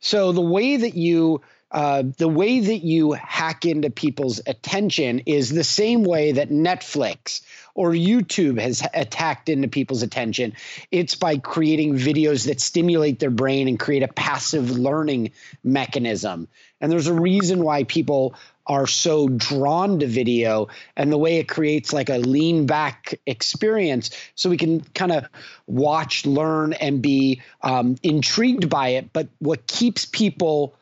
So 0.00 0.32
the 0.32 0.40
way 0.40 0.76
that 0.76 0.94
you 0.94 1.40
uh, 1.74 2.04
the 2.18 2.28
way 2.28 2.60
that 2.60 2.84
you 2.84 3.12
hack 3.12 3.64
into 3.64 3.90
people's 3.90 4.40
attention 4.46 5.18
is 5.26 5.50
the 5.50 5.64
same 5.64 6.04
way 6.04 6.30
that 6.30 6.48
Netflix 6.48 7.40
or 7.74 7.90
YouTube 7.90 8.60
has 8.60 8.86
attacked 8.94 9.48
into 9.48 9.66
people's 9.66 10.04
attention. 10.04 10.52
It's 10.92 11.16
by 11.16 11.38
creating 11.38 11.94
videos 11.94 12.46
that 12.46 12.60
stimulate 12.60 13.18
their 13.18 13.30
brain 13.30 13.66
and 13.66 13.76
create 13.76 14.04
a 14.04 14.08
passive 14.08 14.70
learning 14.70 15.32
mechanism. 15.64 16.46
And 16.80 16.92
there's 16.92 17.08
a 17.08 17.12
reason 17.12 17.64
why 17.64 17.82
people 17.82 18.36
are 18.68 18.86
so 18.86 19.28
drawn 19.28 19.98
to 19.98 20.06
video 20.06 20.68
and 20.96 21.10
the 21.10 21.18
way 21.18 21.38
it 21.38 21.48
creates 21.48 21.92
like 21.92 22.08
a 22.08 22.18
lean 22.18 22.66
back 22.66 23.18
experience 23.26 24.10
so 24.36 24.48
we 24.48 24.56
can 24.56 24.80
kind 24.94 25.10
of 25.10 25.24
watch 25.66 26.24
learn 26.24 26.72
and 26.72 27.02
be 27.02 27.42
um, 27.62 27.96
intrigued 28.02 28.70
by 28.70 28.90
it 28.90 29.12
but 29.12 29.28
what 29.38 29.66
keeps 29.66 30.06
people 30.06 30.74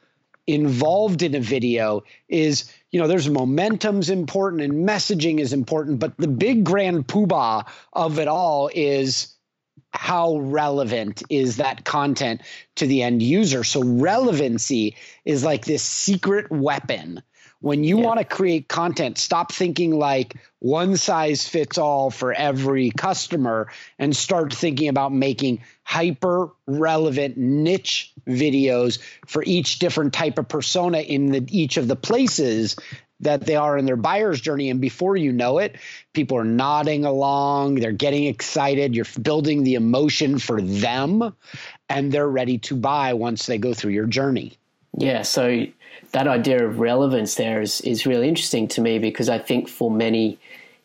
involved 0.46 1.22
in 1.22 1.34
a 1.34 1.40
video 1.40 2.02
is 2.28 2.72
you 2.90 3.00
know 3.00 3.06
there's 3.06 3.28
momentum's 3.28 4.10
important 4.10 4.62
and 4.62 4.88
messaging 4.88 5.38
is 5.38 5.52
important 5.52 6.00
but 6.00 6.16
the 6.16 6.26
big 6.26 6.64
grand 6.64 7.06
poobah 7.06 7.64
of 7.92 8.18
it 8.18 8.26
all 8.26 8.68
is 8.74 9.32
how 9.92 10.38
relevant 10.38 11.22
is 11.28 11.58
that 11.58 11.84
content 11.84 12.40
to 12.76 12.86
the 12.86 13.02
end 13.02 13.22
user? 13.22 13.62
So 13.62 13.82
relevancy 13.82 14.96
is 15.24 15.44
like 15.44 15.64
this 15.64 15.82
secret 15.82 16.50
weapon. 16.50 17.22
When 17.62 17.84
you 17.84 17.98
yeah. 17.98 18.06
want 18.06 18.18
to 18.18 18.24
create 18.24 18.66
content, 18.66 19.18
stop 19.18 19.52
thinking 19.52 19.96
like 19.96 20.34
one 20.58 20.96
size 20.96 21.48
fits 21.48 21.78
all 21.78 22.10
for 22.10 22.32
every 22.32 22.90
customer 22.90 23.70
and 24.00 24.16
start 24.16 24.52
thinking 24.52 24.88
about 24.88 25.12
making 25.12 25.62
hyper 25.84 26.50
relevant 26.66 27.36
niche 27.36 28.12
videos 28.26 28.98
for 29.26 29.44
each 29.46 29.78
different 29.78 30.12
type 30.12 30.38
of 30.38 30.48
persona 30.48 30.98
in 30.98 31.30
the, 31.30 31.46
each 31.48 31.76
of 31.76 31.86
the 31.86 31.94
places 31.94 32.74
that 33.20 33.42
they 33.42 33.54
are 33.54 33.78
in 33.78 33.84
their 33.84 33.94
buyer's 33.94 34.40
journey. 34.40 34.68
And 34.68 34.80
before 34.80 35.16
you 35.16 35.30
know 35.30 35.58
it, 35.58 35.76
people 36.14 36.38
are 36.38 36.44
nodding 36.44 37.04
along, 37.04 37.76
they're 37.76 37.92
getting 37.92 38.24
excited, 38.24 38.96
you're 38.96 39.06
building 39.22 39.62
the 39.62 39.74
emotion 39.74 40.40
for 40.40 40.60
them, 40.60 41.32
and 41.88 42.10
they're 42.10 42.28
ready 42.28 42.58
to 42.58 42.74
buy 42.74 43.14
once 43.14 43.46
they 43.46 43.58
go 43.58 43.72
through 43.72 43.92
your 43.92 44.06
journey. 44.06 44.58
Yeah. 44.96 45.22
So 45.22 45.66
that 46.12 46.28
idea 46.28 46.66
of 46.66 46.78
relevance 46.78 47.36
there 47.36 47.60
is, 47.62 47.80
is 47.82 48.06
really 48.06 48.28
interesting 48.28 48.68
to 48.68 48.80
me 48.80 48.98
because 48.98 49.28
I 49.28 49.38
think 49.38 49.68
for 49.68 49.90
many 49.90 50.38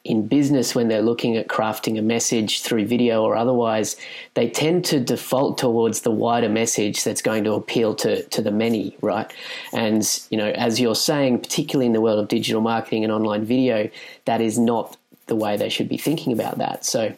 in 0.08 0.26
business 0.26 0.74
when 0.74 0.88
they're 0.88 1.02
looking 1.02 1.36
at 1.36 1.48
crafting 1.48 2.00
a 2.00 2.02
message 2.02 2.62
through 2.62 2.86
video 2.86 3.24
or 3.24 3.36
otherwise, 3.36 3.98
they 4.36 4.50
tend 4.50 4.86
to 4.86 5.02
default 5.02 5.58
towards 5.58 6.02
the 6.02 6.12
wider 6.12 6.48
message 6.48 7.04
that's 7.04 7.22
going 7.22 7.44
to 7.44 7.54
appeal 7.54 7.94
to, 7.94 8.24
to 8.30 8.42
the 8.42 8.52
many, 8.52 8.96
right? 9.02 9.32
And, 9.74 10.04
you 10.30 10.38
know, 10.38 10.50
as 10.52 10.80
you're 10.80 10.96
saying, 10.96 11.40
particularly 11.40 11.88
in 11.88 11.94
the 11.94 12.00
world 12.00 12.20
of 12.20 12.30
digital 12.30 12.62
marketing 12.62 13.04
and 13.04 13.12
online 13.12 13.44
video, 13.44 13.90
that 14.24 14.40
is 14.40 14.58
not 14.58 14.96
the 15.26 15.36
way 15.36 15.58
they 15.58 15.70
should 15.70 15.90
be 15.90 15.98
thinking 15.98 16.32
about 16.32 16.58
that. 16.58 16.86
So, 16.86 17.14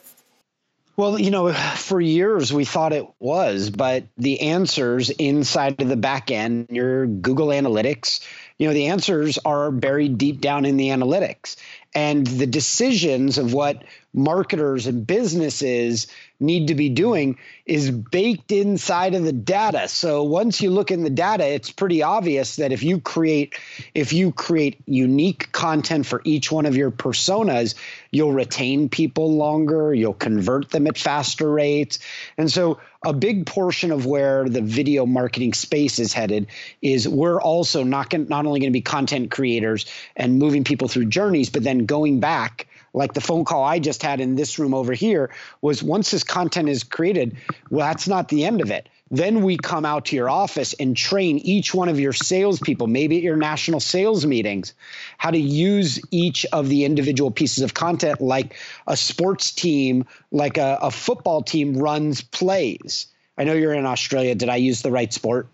well, 0.99 1.17
you 1.17 1.31
know, 1.31 1.53
for 1.53 2.01
years 2.01 2.51
we 2.51 2.65
thought 2.65 2.91
it 2.91 3.07
was, 3.19 3.69
but 3.69 4.03
the 4.17 4.41
answers 4.41 5.09
inside 5.09 5.81
of 5.81 5.87
the 5.87 5.95
back 5.95 6.29
end, 6.29 6.67
your 6.69 7.07
Google 7.07 7.47
Analytics, 7.47 8.19
you 8.59 8.67
know, 8.67 8.73
the 8.73 8.87
answers 8.87 9.39
are 9.45 9.71
buried 9.71 10.17
deep 10.17 10.41
down 10.41 10.65
in 10.65 10.77
the 10.77 10.89
analytics 10.89 11.55
and 11.95 12.27
the 12.27 12.45
decisions 12.45 13.37
of 13.37 13.53
what 13.53 13.83
marketers 14.13 14.85
and 14.85 15.07
businesses 15.07 16.07
need 16.39 16.67
to 16.67 16.75
be 16.75 16.89
doing 16.89 17.37
is 17.65 17.89
baked 17.89 18.51
inside 18.51 19.15
of 19.15 19.23
the 19.23 19.33
data. 19.33 19.87
So 19.87 20.23
once 20.23 20.61
you 20.61 20.69
look 20.69 20.91
in 20.91 21.03
the 21.03 21.09
data, 21.09 21.45
it's 21.45 21.71
pretty 21.71 22.03
obvious 22.03 22.57
that 22.57 22.71
if 22.71 22.83
you 22.83 22.99
create 22.99 23.55
if 23.93 24.13
you 24.13 24.31
create 24.31 24.77
unique 24.85 25.51
content 25.51 26.05
for 26.05 26.21
each 26.25 26.51
one 26.51 26.65
of 26.65 26.75
your 26.75 26.91
personas, 26.91 27.75
you'll 28.11 28.33
retain 28.33 28.89
people 28.89 29.35
longer, 29.35 29.93
you'll 29.93 30.13
convert 30.13 30.69
them 30.69 30.85
at 30.87 30.97
faster 30.97 31.49
rates. 31.49 31.99
And 32.37 32.51
so 32.51 32.79
a 33.05 33.13
big 33.13 33.45
portion 33.45 33.91
of 33.91 34.05
where 34.05 34.47
the 34.47 34.61
video 34.61 35.05
marketing 35.05 35.53
space 35.53 35.99
is 35.99 36.11
headed 36.11 36.47
is 36.81 37.07
we're 37.07 37.41
also 37.41 37.83
not 37.83 38.09
going 38.09 38.27
not 38.27 38.45
only 38.45 38.59
going 38.59 38.71
to 38.71 38.77
be 38.77 38.81
content 38.81 39.31
creators 39.31 39.85
and 40.15 40.37
moving 40.37 40.63
people 40.63 40.87
through 40.87 41.05
journeys, 41.05 41.49
but 41.49 41.63
then 41.63 41.85
going 41.85 42.19
back 42.19 42.67
like 42.93 43.13
the 43.13 43.21
phone 43.21 43.45
call 43.45 43.63
I 43.63 43.79
just 43.79 44.03
had 44.03 44.19
in 44.19 44.35
this 44.35 44.59
room 44.59 44.73
over 44.73 44.93
here 44.93 45.29
was 45.61 45.81
once 45.81 46.11
this 46.11 46.23
content 46.23 46.69
is 46.69 46.83
created, 46.83 47.37
well, 47.69 47.87
that's 47.87 48.07
not 48.07 48.27
the 48.27 48.45
end 48.45 48.61
of 48.61 48.71
it. 48.71 48.89
Then 49.11 49.41
we 49.41 49.57
come 49.57 49.85
out 49.85 50.05
to 50.05 50.15
your 50.15 50.29
office 50.29 50.73
and 50.73 50.95
train 50.95 51.39
each 51.39 51.73
one 51.73 51.89
of 51.89 51.99
your 51.99 52.13
salespeople, 52.13 52.87
maybe 52.87 53.17
at 53.17 53.23
your 53.23 53.37
national 53.37 53.79
sales 53.79 54.25
meetings, 54.25 54.73
how 55.17 55.31
to 55.31 55.37
use 55.37 55.99
each 56.11 56.45
of 56.53 56.69
the 56.69 56.85
individual 56.85 57.31
pieces 57.31 57.63
of 57.63 57.73
content 57.73 58.21
like 58.21 58.55
a 58.87 58.95
sports 58.95 59.51
team, 59.51 60.05
like 60.31 60.57
a, 60.57 60.77
a 60.81 60.91
football 60.91 61.41
team 61.41 61.75
runs 61.75 62.21
plays. 62.21 63.07
I 63.37 63.45
know 63.45 63.53
you're 63.53 63.73
in 63.73 63.85
Australia. 63.85 64.35
Did 64.35 64.49
I 64.49 64.57
use 64.57 64.81
the 64.81 64.91
right 64.91 65.11
sport? 65.11 65.47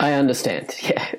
I 0.00 0.12
understand. 0.12 0.74
Yeah. 0.82 1.14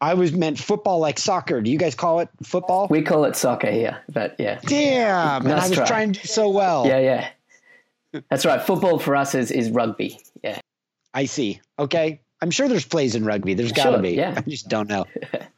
I 0.00 0.14
was 0.14 0.32
meant 0.32 0.60
football 0.60 1.00
like 1.00 1.18
soccer. 1.18 1.60
Do 1.60 1.72
you 1.72 1.78
guys 1.78 1.96
call 1.96 2.20
it 2.20 2.28
football? 2.44 2.86
We 2.88 3.02
call 3.02 3.24
it 3.24 3.34
soccer 3.34 3.68
here, 3.68 3.98
but 4.08 4.36
yeah. 4.38 4.60
Damn, 4.64 5.44
and 5.44 5.54
I 5.54 5.68
was 5.68 5.76
trying 5.88 6.12
to 6.12 6.20
do 6.20 6.28
so 6.28 6.48
well. 6.50 6.86
Yeah, 6.86 7.00
yeah. 7.00 8.22
That's 8.30 8.46
right. 8.46 8.62
Football 8.62 9.00
for 9.00 9.16
us 9.16 9.34
is, 9.34 9.50
is 9.50 9.70
rugby. 9.70 10.20
Yeah. 10.44 10.60
I 11.18 11.24
see. 11.24 11.60
Okay. 11.76 12.20
I'm 12.40 12.52
sure 12.52 12.68
there's 12.68 12.84
plays 12.86 13.16
in 13.16 13.24
rugby. 13.24 13.54
There's 13.54 13.72
got 13.72 13.86
to 13.86 13.90
sure, 13.94 14.02
be. 14.02 14.10
Yeah. 14.10 14.34
I 14.36 14.42
just 14.42 14.68
don't 14.68 14.88
know. 14.88 15.04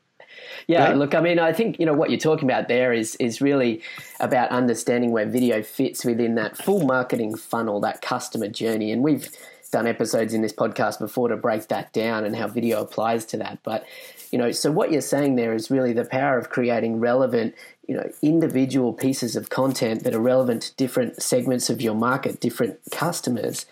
yeah, 0.66 0.84
right? 0.84 0.96
look, 0.96 1.14
I 1.14 1.20
mean, 1.20 1.38
I 1.38 1.52
think 1.52 1.78
you 1.78 1.84
know 1.84 1.92
what 1.92 2.08
you're 2.08 2.18
talking 2.18 2.48
about 2.48 2.68
there 2.68 2.94
is 2.94 3.14
is 3.16 3.42
really 3.42 3.82
about 4.20 4.48
understanding 4.48 5.10
where 5.10 5.26
video 5.26 5.62
fits 5.62 6.02
within 6.02 6.34
that 6.36 6.56
full 6.56 6.86
marketing 6.86 7.36
funnel, 7.36 7.78
that 7.82 8.00
customer 8.00 8.48
journey, 8.48 8.90
and 8.90 9.02
we've 9.02 9.28
done 9.70 9.86
episodes 9.86 10.32
in 10.32 10.40
this 10.40 10.54
podcast 10.54 10.98
before 10.98 11.28
to 11.28 11.36
break 11.36 11.68
that 11.68 11.92
down 11.92 12.24
and 12.24 12.34
how 12.36 12.48
video 12.48 12.80
applies 12.80 13.26
to 13.26 13.36
that. 13.36 13.58
But 13.62 13.84
you 14.32 14.38
know, 14.38 14.52
so 14.52 14.72
what 14.72 14.90
you're 14.90 15.02
saying 15.02 15.36
there 15.36 15.52
is 15.52 15.70
really 15.70 15.92
the 15.92 16.06
power 16.06 16.38
of 16.38 16.48
creating 16.48 17.00
relevant, 17.00 17.54
you 17.86 17.94
know, 17.94 18.10
individual 18.22 18.94
pieces 18.94 19.36
of 19.36 19.50
content 19.50 20.04
that 20.04 20.14
are 20.14 20.20
relevant 20.20 20.62
to 20.62 20.76
different 20.76 21.22
segments 21.22 21.68
of 21.68 21.82
your 21.82 21.94
market, 21.94 22.40
different 22.40 22.78
customers, 22.90 23.66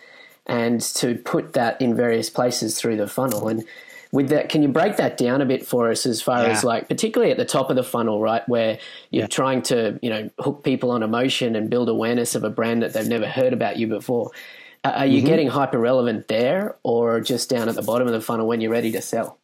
and 0.49 0.81
to 0.81 1.15
put 1.15 1.53
that 1.53 1.79
in 1.79 1.95
various 1.95 2.29
places 2.29 2.77
through 2.77 2.97
the 2.97 3.07
funnel. 3.07 3.47
And 3.47 3.63
with 4.11 4.29
that, 4.29 4.49
can 4.49 4.63
you 4.63 4.69
break 4.69 4.97
that 4.97 5.17
down 5.17 5.41
a 5.41 5.45
bit 5.45 5.65
for 5.65 5.91
us 5.91 6.07
as 6.07 6.21
far 6.21 6.41
yeah. 6.41 6.49
as 6.49 6.63
like, 6.63 6.89
particularly 6.89 7.31
at 7.31 7.37
the 7.37 7.45
top 7.45 7.69
of 7.69 7.75
the 7.75 7.83
funnel, 7.83 8.19
right, 8.19 8.41
where 8.49 8.79
you're 9.11 9.21
yeah. 9.21 9.27
trying 9.27 9.61
to, 9.63 9.99
you 10.01 10.09
know, 10.09 10.29
hook 10.39 10.63
people 10.63 10.89
on 10.89 11.03
emotion 11.03 11.55
and 11.55 11.69
build 11.69 11.87
awareness 11.87 12.33
of 12.33 12.43
a 12.43 12.49
brand 12.49 12.81
that 12.81 12.93
they've 12.93 13.07
never 13.07 13.27
heard 13.27 13.53
about 13.53 13.77
you 13.77 13.85
before? 13.85 14.31
Are 14.83 15.05
you 15.05 15.19
mm-hmm. 15.19 15.27
getting 15.27 15.47
hyper 15.49 15.77
relevant 15.77 16.27
there, 16.27 16.77
or 16.83 17.19
just 17.19 17.49
down 17.49 17.69
at 17.69 17.75
the 17.75 17.81
bottom 17.81 18.07
of 18.07 18.13
the 18.13 18.21
funnel 18.21 18.47
when 18.47 18.61
you're 18.61 18.71
ready 18.71 18.91
to 18.93 19.01
sell? 19.01 19.37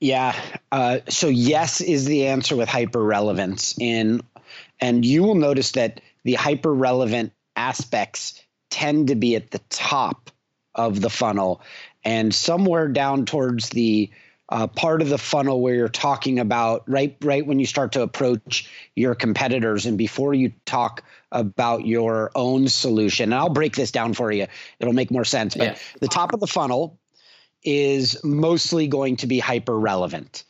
Yeah. 0.00 0.34
Uh, 0.70 1.00
so 1.08 1.28
yes 1.28 1.80
is 1.80 2.06
the 2.06 2.28
answer 2.28 2.56
with 2.56 2.68
hyper 2.68 3.02
relevance 3.02 3.74
in, 3.78 4.22
and 4.80 5.04
you 5.04 5.24
will 5.24 5.34
notice 5.34 5.72
that 5.72 6.00
the 6.24 6.34
hyper 6.34 6.72
relevant 6.72 7.32
aspects 7.56 8.40
tend 8.72 9.08
to 9.08 9.14
be 9.14 9.36
at 9.36 9.50
the 9.50 9.60
top 9.68 10.30
of 10.74 11.00
the 11.00 11.10
funnel, 11.10 11.60
and 12.04 12.34
somewhere 12.34 12.88
down 12.88 13.26
towards 13.26 13.68
the 13.70 14.10
uh, 14.48 14.66
part 14.66 15.00
of 15.00 15.08
the 15.08 15.18
funnel 15.18 15.60
where 15.60 15.74
you're 15.74 15.88
talking 15.88 16.38
about 16.38 16.88
right 16.88 17.16
right 17.22 17.46
when 17.46 17.58
you 17.58 17.64
start 17.64 17.92
to 17.92 18.02
approach 18.02 18.68
your 18.94 19.14
competitors 19.14 19.86
and 19.86 19.96
before 19.96 20.34
you 20.34 20.52
talk 20.66 21.04
about 21.30 21.86
your 21.86 22.30
own 22.34 22.68
solution 22.68 23.32
and 23.32 23.34
i'll 23.34 23.48
break 23.48 23.74
this 23.74 23.90
down 23.90 24.12
for 24.12 24.30
you 24.30 24.46
it'll 24.78 24.92
make 24.92 25.10
more 25.10 25.24
sense 25.24 25.54
but 25.54 25.68
yeah. 25.68 25.78
the 26.00 26.08
top 26.08 26.34
of 26.34 26.40
the 26.40 26.46
funnel 26.46 26.98
is 27.64 28.22
mostly 28.24 28.88
going 28.88 29.16
to 29.16 29.26
be 29.26 29.38
hyper 29.38 29.78
relevant. 29.78 30.44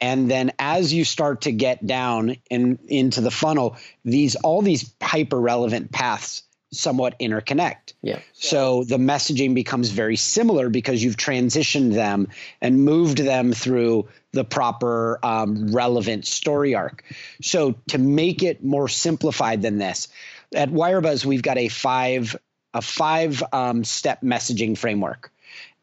And 0.00 0.30
then 0.30 0.52
as 0.58 0.92
you 0.92 1.04
start 1.04 1.42
to 1.42 1.52
get 1.52 1.84
down 1.84 2.36
in, 2.50 2.78
into 2.86 3.20
the 3.20 3.30
funnel, 3.30 3.76
these 4.04 4.36
all 4.36 4.62
these 4.62 4.94
hyper 5.02 5.40
relevant 5.40 5.90
paths 5.90 6.42
somewhat 6.70 7.18
interconnect. 7.18 7.94
Yeah. 8.02 8.20
So 8.32 8.84
the 8.84 8.98
messaging 8.98 9.54
becomes 9.54 9.90
very 9.90 10.16
similar 10.16 10.68
because 10.68 11.02
you've 11.02 11.16
transitioned 11.16 11.94
them 11.94 12.28
and 12.60 12.84
moved 12.84 13.18
them 13.18 13.52
through 13.52 14.08
the 14.32 14.44
proper 14.44 15.18
um, 15.22 15.72
relevant 15.72 16.26
story 16.26 16.74
arc. 16.74 17.04
So 17.40 17.74
to 17.88 17.98
make 17.98 18.42
it 18.42 18.62
more 18.62 18.88
simplified 18.88 19.62
than 19.62 19.78
this, 19.78 20.08
at 20.54 20.70
Wirebuzz 20.70 21.24
we've 21.24 21.42
got 21.42 21.58
a 21.58 21.68
five 21.68 22.36
a 22.74 22.82
five 22.82 23.42
um, 23.52 23.82
step 23.82 24.20
messaging 24.20 24.76
framework. 24.76 25.32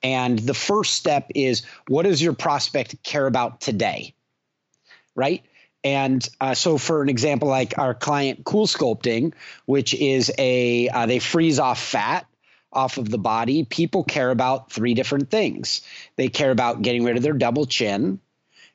And 0.03 0.37
the 0.37 0.53
first 0.53 0.93
step 0.93 1.31
is 1.33 1.63
what 1.87 2.03
does 2.03 2.21
your 2.21 2.33
prospect 2.33 3.01
care 3.03 3.25
about 3.25 3.59
today? 3.59 4.13
Right? 5.15 5.43
And 5.85 6.27
uh, 6.41 6.55
so, 6.55 6.79
for 6.79 7.03
an 7.03 7.09
example, 7.09 7.47
like 7.47 7.77
our 7.77 7.93
client 7.93 8.43
Cool 8.43 8.65
Sculpting, 8.65 9.33
which 9.67 9.93
is 9.93 10.31
a 10.39 10.89
uh, 10.89 11.05
they 11.05 11.19
freeze 11.19 11.59
off 11.59 11.79
fat 11.79 12.25
off 12.73 12.97
of 12.97 13.07
the 13.07 13.19
body. 13.19 13.65
People 13.65 14.03
care 14.03 14.31
about 14.31 14.71
three 14.71 14.95
different 14.95 15.29
things. 15.29 15.81
They 16.15 16.27
care 16.27 16.49
about 16.49 16.81
getting 16.81 17.03
rid 17.03 17.17
of 17.17 17.23
their 17.23 17.33
double 17.33 17.67
chin. 17.67 18.19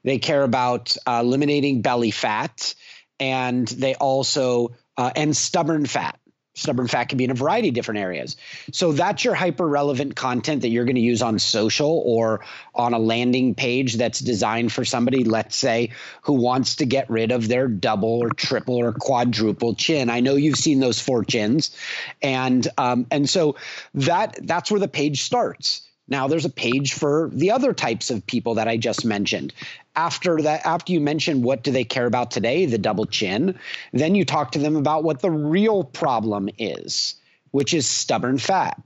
They 0.05 0.19
care 0.19 0.45
about 0.45 0.97
uh, 1.05 1.19
eliminating 1.25 1.83
belly 1.83 2.13
fat, 2.13 2.77
and 3.19 3.67
they 3.67 3.97
also 3.97 4.77
uh, 4.97 5.11
and 5.17 5.37
stubborn 5.37 5.87
fat 5.87 6.20
stubborn 6.61 6.87
fat 6.87 7.05
can 7.05 7.19
be 7.19 7.25
in 7.25 7.31
a 7.31 7.35
variety 7.35 7.69
of 7.69 7.75
different 7.75 8.01
areas. 8.01 8.37
So 8.73 8.93
that's 8.93 9.25
your 9.25 9.35
hyper 9.35 9.67
relevant 9.67 10.15
content 10.15 10.63
that 10.63 10.69
you're 10.69 10.85
going 10.85 10.97
to 10.97 11.01
use 11.01 11.23
on 11.23 11.39
social 11.39 12.03
or 12.05 12.45
on 12.75 12.95
a 12.95 12.99
landing 12.99 13.55
page 13.55 13.95
that's 13.95 14.21
designed 14.21 14.73
for 14.73 14.85
somebody, 14.85 15.25
let's 15.25 15.57
say, 15.57 15.91
who 16.23 16.35
wants 16.35 16.77
to 16.77 16.87
get 16.87 17.09
rid 17.11 17.33
of 17.33 17.49
their 17.49 17.69
double 17.69 18.21
or 18.21 18.31
triple 18.31 18.77
or 18.77 18.93
quadruple 18.93 19.75
chin. 19.75 20.11
I 20.11 20.21
know 20.21 20.35
you've 20.35 20.59
seen 20.59 20.81
those 20.81 21.01
four 21.01 21.25
chins, 21.25 21.77
and 22.23 22.67
um, 22.79 23.07
and 23.11 23.29
so 23.29 23.57
that 23.95 24.39
that's 24.43 24.71
where 24.71 24.81
the 24.81 24.89
page 24.89 25.23
starts. 25.23 25.83
Now 26.11 26.27
there's 26.27 26.45
a 26.45 26.51
page 26.51 26.93
for 26.93 27.31
the 27.33 27.53
other 27.53 27.73
types 27.73 28.11
of 28.11 28.27
people 28.27 28.55
that 28.57 28.69
I 28.69 28.77
just 28.77 29.05
mentioned. 29.05 29.55
After 29.95 30.43
that, 30.43 30.67
after 30.67 30.93
you 30.93 31.01
mention 31.01 31.43
what 31.43 31.63
do 31.63 31.71
they 31.71 31.85
care 31.85 32.07
about 32.07 32.33
today, 32.33 32.67
the 32.67 32.79
double 32.79 33.07
chin, 33.07 33.59
then 33.93 34.17
you 34.17 34.25
talk 34.25 34.53
to 34.53 34.59
them 34.59 34.77
about 34.77 35.05
what 35.05 35.21
the 35.21 35.31
real 35.31 35.85
problem 35.85 36.51
is, 36.59 37.15
which 37.53 37.73
is 37.73 37.89
stubborn 37.89 38.39
fat. 38.39 38.83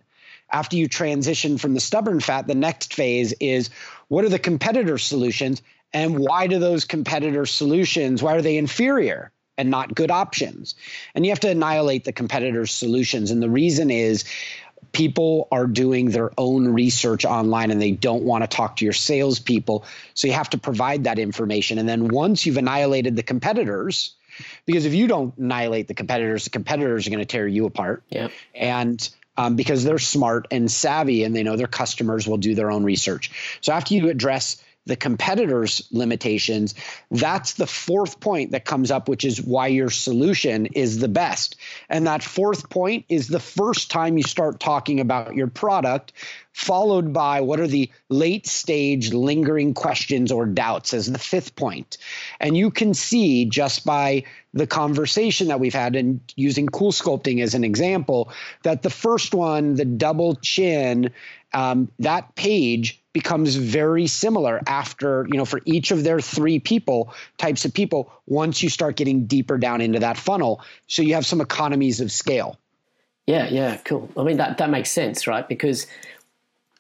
after 0.51 0.77
you 0.77 0.87
transition 0.87 1.59
from 1.59 1.75
the 1.75 1.81
stubborn 1.81 2.21
fat, 2.21 2.47
the 2.47 2.55
next 2.55 2.95
phase 2.95 3.33
is 3.41 3.71
what 4.09 4.25
are 4.25 4.29
the 4.29 4.39
competitor 4.39 4.99
solutions 4.99 5.63
and 5.93 6.19
why 6.19 6.47
do 6.47 6.59
those 6.59 6.85
competitor 6.85 7.47
solutions, 7.47 8.23
why 8.23 8.35
are 8.35 8.43
they 8.43 8.57
inferior? 8.57 9.33
and 9.57 9.71
not 9.71 9.95
good 9.95 10.11
options. 10.11 10.75
And 11.15 11.25
you 11.25 11.31
have 11.31 11.41
to 11.41 11.51
annihilate 11.51 12.05
the 12.05 12.13
competitors' 12.13 12.73
solutions. 12.73 13.31
And 13.31 13.43
the 13.43 13.51
reason 13.51 13.91
is 13.91 14.25
people 14.93 15.49
are 15.51 15.67
doing 15.67 16.11
their 16.11 16.31
own 16.39 16.69
research 16.69 17.25
online 17.25 17.71
and 17.71 17.81
they 17.81 17.93
don't 17.93 18.23
want 18.23 18.43
to 18.43 18.49
talk 18.49 18.77
to 18.77 18.85
your 18.85 18.93
salespeople. 18.93 19.85
So 20.15 20.27
you 20.27 20.35
have 20.35 20.51
to 20.51 20.59
provide 20.59 21.05
that 21.05 21.19
information. 21.19 21.79
And 21.79 21.89
then 21.89 22.09
once 22.09 22.47
you've 22.47 22.57
annihilated 22.57 23.17
the 23.17 23.23
competitors, 23.23 24.15
because 24.67 24.85
if 24.85 24.95
you 24.95 25.07
don't 25.07 25.37
annihilate 25.39 25.89
the 25.89 25.95
competitors, 25.95 26.45
the 26.45 26.51
competitors 26.51 27.07
are 27.07 27.11
going 27.11 27.21
to 27.21 27.25
tear 27.25 27.47
you 27.47 27.67
apart. 27.67 28.03
Yep. 28.11 28.33
And 28.55 29.09
um, 29.37 29.57
because 29.57 29.85
they're 29.85 29.99
smart 29.99 30.47
and 30.51 30.71
savvy 30.71 31.25
and 31.25 31.35
they 31.35 31.43
know 31.43 31.57
their 31.57 31.67
customers 31.67 32.27
will 32.27 32.37
do 32.37 32.55
their 32.55 32.71
own 32.71 32.85
research. 32.85 33.59
So 33.61 33.73
after 33.73 33.95
you 33.95 34.09
address 34.09 34.63
the 34.87 34.97
competitors' 34.97 35.87
limitations, 35.91 36.75
that's 37.11 37.55
the 37.55 37.67
fourth 37.67 38.21
point 38.21 38.51
that 38.51 38.65
comes 38.65 38.91
up, 38.91 39.09
which 39.09 39.25
is 39.25 39.41
why 39.41 39.69
your 39.69 39.91
solution 39.91 40.67
is 40.67 40.99
the 40.99 41.09
best. 41.09 41.57
And 41.89 42.07
that 42.07 42.23
fourth 42.23 42.69
point 42.69 43.07
is 43.09 43.29
the 43.29 43.41
first 43.41 43.91
time 43.91 44.19
you 44.19 44.25
start 44.25 44.61
talking 44.61 45.01
about 45.01 45.35
your 45.35 45.47
product, 45.47 46.13
followed 46.53 47.13
by 47.13 47.41
what 47.41 47.61
are 47.61 47.67
the 47.67 47.91
late 48.11 48.47
stage 48.47 49.13
lingering 49.13 49.75
questions 49.75 50.31
or 50.31 50.47
doubts 50.47 50.93
as 50.93 51.11
the 51.11 51.19
fifth 51.19 51.57
point. 51.57 51.97
And 52.39 52.57
you 52.57 52.71
can 52.71 52.95
see 52.95 53.47
just 53.47 53.87
by 53.87 54.25
the 54.53 54.67
conversation 54.67 55.49
that 55.49 55.61
we've 55.61 55.75
had 55.75 55.97
and 55.97 56.21
using 56.37 56.67
cool 56.67 56.93
sculpting 56.93 57.43
as 57.43 57.55
an 57.55 57.65
example 57.65 58.31
that 58.63 58.83
the 58.83 58.91
first 58.91 59.35
one, 59.35 59.75
the 59.75 59.85
double 59.85 60.37
chin, 60.37 61.11
um, 61.53 61.91
that 61.99 62.35
page 62.37 63.01
becomes 63.15 63.55
very 63.55 64.07
similar 64.07 64.61
after 64.67 65.27
you 65.31 65.39
know 65.39 65.47
for 65.47 65.63
each 65.65 65.93
of 65.93 66.05
their 66.05 66.21
three 66.21 66.59
people 66.59 67.15
types 67.39 67.65
of 67.65 67.73
people 67.73 68.13
once 68.27 68.63
you 68.63 68.69
start 68.69 68.97
getting 68.97 69.25
deeper 69.25 69.57
down 69.57 69.81
into 69.81 70.01
that 70.01 70.19
funnel. 70.19 70.61
So 70.89 71.01
you 71.01 71.15
have 71.15 71.25
some 71.25 71.41
economies 71.41 72.03
of 72.03 72.13
scale. 72.13 72.59
Yeah 73.27 73.49
yeah 73.49 73.79
cool. 73.79 74.11
I 74.19 74.25
mean 74.25 74.37
that 74.37 74.59
that 74.59 74.69
makes 74.69 74.91
sense 74.91 75.27
right? 75.27 75.49
Because 75.49 75.87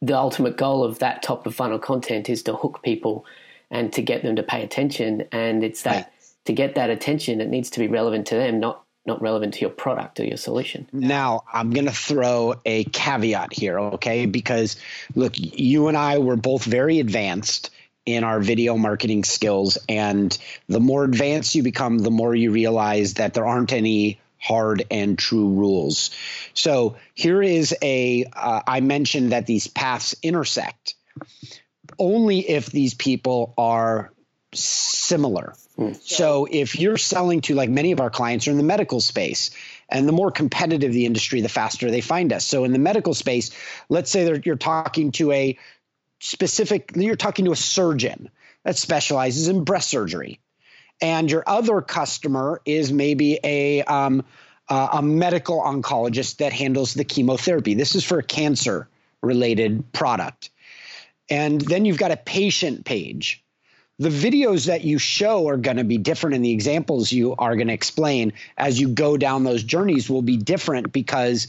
the 0.02 0.14
ultimate 0.14 0.58
goal 0.58 0.84
of 0.84 0.98
that 0.98 1.22
top 1.22 1.46
of 1.46 1.54
funnel 1.54 1.78
content 1.78 2.28
is 2.28 2.42
to 2.42 2.54
hook 2.54 2.82
people 2.82 3.24
and 3.70 3.90
to 3.94 4.02
get 4.02 4.22
them 4.22 4.36
to 4.36 4.42
pay 4.42 4.62
attention. 4.62 5.24
And 5.32 5.64
it's 5.64 5.82
that 5.82 5.94
right. 5.94 6.06
to 6.46 6.52
get 6.52 6.74
that 6.74 6.90
attention 6.90 7.40
it 7.40 7.48
needs 7.48 7.70
to 7.70 7.80
be 7.80 7.86
relevant 7.88 8.26
to 8.26 8.34
them 8.34 8.58
not 8.60 8.83
not 9.06 9.20
relevant 9.20 9.54
to 9.54 9.60
your 9.60 9.70
product 9.70 10.20
or 10.20 10.24
your 10.24 10.36
solution. 10.36 10.88
Now, 10.92 11.44
I'm 11.52 11.70
going 11.70 11.86
to 11.86 11.92
throw 11.92 12.54
a 12.64 12.84
caveat 12.84 13.52
here, 13.52 13.78
okay? 13.78 14.26
Because 14.26 14.76
look, 15.14 15.32
you 15.36 15.88
and 15.88 15.96
I 15.96 16.18
were 16.18 16.36
both 16.36 16.64
very 16.64 17.00
advanced 17.00 17.70
in 18.06 18.24
our 18.24 18.40
video 18.40 18.76
marketing 18.76 19.24
skills. 19.24 19.78
And 19.88 20.36
the 20.68 20.80
more 20.80 21.04
advanced 21.04 21.54
you 21.54 21.62
become, 21.62 21.98
the 21.98 22.10
more 22.10 22.34
you 22.34 22.50
realize 22.50 23.14
that 23.14 23.34
there 23.34 23.46
aren't 23.46 23.72
any 23.72 24.20
hard 24.38 24.84
and 24.90 25.18
true 25.18 25.48
rules. 25.48 26.10
So 26.52 26.96
here 27.14 27.42
is 27.42 27.74
a. 27.82 28.26
Uh, 28.32 28.60
I 28.66 28.80
mentioned 28.80 29.32
that 29.32 29.46
these 29.46 29.66
paths 29.66 30.14
intersect 30.22 30.94
only 31.98 32.40
if 32.40 32.66
these 32.66 32.94
people 32.94 33.54
are 33.56 34.12
similar. 34.54 35.54
Mm. 35.78 36.00
So 36.02 36.46
if 36.50 36.78
you're 36.78 36.96
selling 36.96 37.40
to 37.42 37.54
like 37.54 37.70
many 37.70 37.92
of 37.92 38.00
our 38.00 38.10
clients 38.10 38.48
are 38.48 38.52
in 38.52 38.56
the 38.56 38.62
medical 38.62 39.00
space, 39.00 39.50
and 39.88 40.08
the 40.08 40.12
more 40.12 40.30
competitive 40.30 40.92
the 40.92 41.06
industry, 41.06 41.40
the 41.40 41.48
faster 41.48 41.90
they 41.90 42.00
find 42.00 42.32
us. 42.32 42.44
So 42.44 42.64
in 42.64 42.72
the 42.72 42.78
medical 42.78 43.14
space, 43.14 43.50
let's 43.88 44.10
say 44.10 44.24
that 44.24 44.46
you're 44.46 44.56
talking 44.56 45.12
to 45.12 45.32
a 45.32 45.58
specific, 46.20 46.92
you're 46.94 47.16
talking 47.16 47.44
to 47.46 47.52
a 47.52 47.56
surgeon 47.56 48.30
that 48.64 48.76
specializes 48.76 49.48
in 49.48 49.64
breast 49.64 49.90
surgery, 49.90 50.40
and 51.00 51.30
your 51.30 51.44
other 51.46 51.80
customer 51.82 52.60
is 52.64 52.92
maybe 52.92 53.38
a 53.44 53.82
um, 53.82 54.24
uh, 54.68 54.88
a 54.92 55.02
medical 55.02 55.60
oncologist 55.60 56.38
that 56.38 56.52
handles 56.52 56.94
the 56.94 57.04
chemotherapy. 57.04 57.74
This 57.74 57.94
is 57.94 58.04
for 58.04 58.18
a 58.18 58.22
cancer 58.22 58.88
related 59.22 59.92
product. 59.92 60.50
And 61.30 61.60
then 61.60 61.84
you've 61.84 61.98
got 61.98 62.10
a 62.10 62.16
patient 62.16 62.84
page 62.84 63.43
the 63.98 64.08
videos 64.08 64.66
that 64.66 64.82
you 64.84 64.98
show 64.98 65.48
are 65.48 65.56
going 65.56 65.76
to 65.76 65.84
be 65.84 65.98
different 65.98 66.34
and 66.36 66.44
the 66.44 66.50
examples 66.52 67.12
you 67.12 67.34
are 67.36 67.54
going 67.54 67.68
to 67.68 67.74
explain 67.74 68.32
as 68.56 68.78
you 68.80 68.88
go 68.88 69.16
down 69.16 69.44
those 69.44 69.62
journeys 69.62 70.10
will 70.10 70.22
be 70.22 70.36
different 70.36 70.92
because 70.92 71.46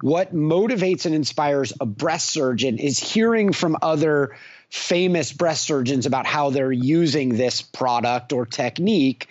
what 0.00 0.34
motivates 0.34 1.04
and 1.04 1.14
inspires 1.14 1.72
a 1.80 1.86
breast 1.86 2.30
surgeon 2.30 2.78
is 2.78 2.98
hearing 2.98 3.52
from 3.52 3.76
other 3.82 4.36
famous 4.68 5.32
breast 5.32 5.64
surgeons 5.64 6.06
about 6.06 6.26
how 6.26 6.50
they're 6.50 6.72
using 6.72 7.30
this 7.30 7.60
product 7.60 8.32
or 8.32 8.46
technique 8.46 9.26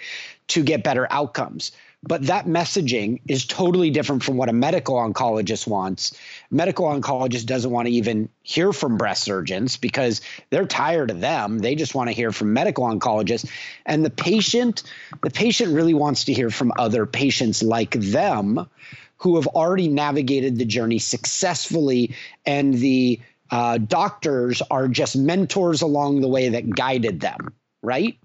to 0.47 0.63
get 0.63 0.83
better 0.83 1.07
outcomes 1.09 1.71
but 2.01 2.27
that 2.27 2.45
messaging 2.45 3.21
is 3.27 3.45
totally 3.45 3.89
different 3.89 4.23
from 4.23 4.37
what 4.37 4.47
a 4.47 4.53
medical 4.53 4.95
oncologist 4.95 5.67
wants. 5.67 6.17
Medical 6.49 6.85
oncologist 6.85 7.45
doesn't 7.45 7.71
want 7.71 7.87
to 7.87 7.93
even 7.93 8.29
hear 8.41 8.71
from 8.71 8.97
breast 8.97 9.23
surgeons 9.23 9.75
because 9.75 10.21
they're 10.49 10.65
tired 10.65 11.11
of 11.11 11.19
them. 11.19 11.59
They 11.59 11.75
just 11.75 11.93
want 11.93 12.07
to 12.09 12.13
hear 12.13 12.31
from 12.31 12.53
medical 12.53 12.85
oncologists. 12.85 13.49
And 13.85 14.05
the 14.05 14.09
patient, 14.09 14.83
the 15.21 15.29
patient 15.29 15.73
really 15.73 15.93
wants 15.93 16.25
to 16.25 16.33
hear 16.33 16.49
from 16.49 16.71
other 16.79 17.05
patients 17.05 17.61
like 17.61 17.91
them 17.91 18.69
who 19.17 19.35
have 19.35 19.47
already 19.47 19.89
navigated 19.89 20.57
the 20.57 20.65
journey 20.65 20.99
successfully 20.99 22.15
and 22.45 22.73
the 22.73 23.19
uh, 23.51 23.77
doctors 23.77 24.61
are 24.71 24.87
just 24.87 25.17
mentors 25.17 25.81
along 25.81 26.21
the 26.21 26.29
way 26.29 26.49
that 26.49 26.69
guided 26.69 27.19
them 27.19 27.53
right? 27.81 28.17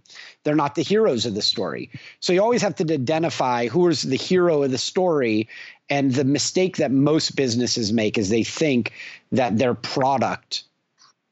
They're 0.44 0.54
not 0.54 0.74
the 0.74 0.82
heroes 0.82 1.26
of 1.26 1.34
the 1.34 1.42
story. 1.42 1.90
So 2.20 2.32
you 2.32 2.42
always 2.42 2.62
have 2.62 2.76
to 2.76 2.94
identify 2.94 3.66
who 3.66 3.88
is 3.88 4.02
the 4.02 4.16
hero 4.16 4.62
of 4.62 4.70
the 4.70 4.78
story. 4.78 5.48
And 5.90 6.12
the 6.12 6.24
mistake 6.24 6.76
that 6.76 6.90
most 6.90 7.34
businesses 7.34 7.92
make 7.92 8.18
is 8.18 8.28
they 8.28 8.44
think 8.44 8.92
that 9.32 9.58
their 9.58 9.74
product 9.74 10.64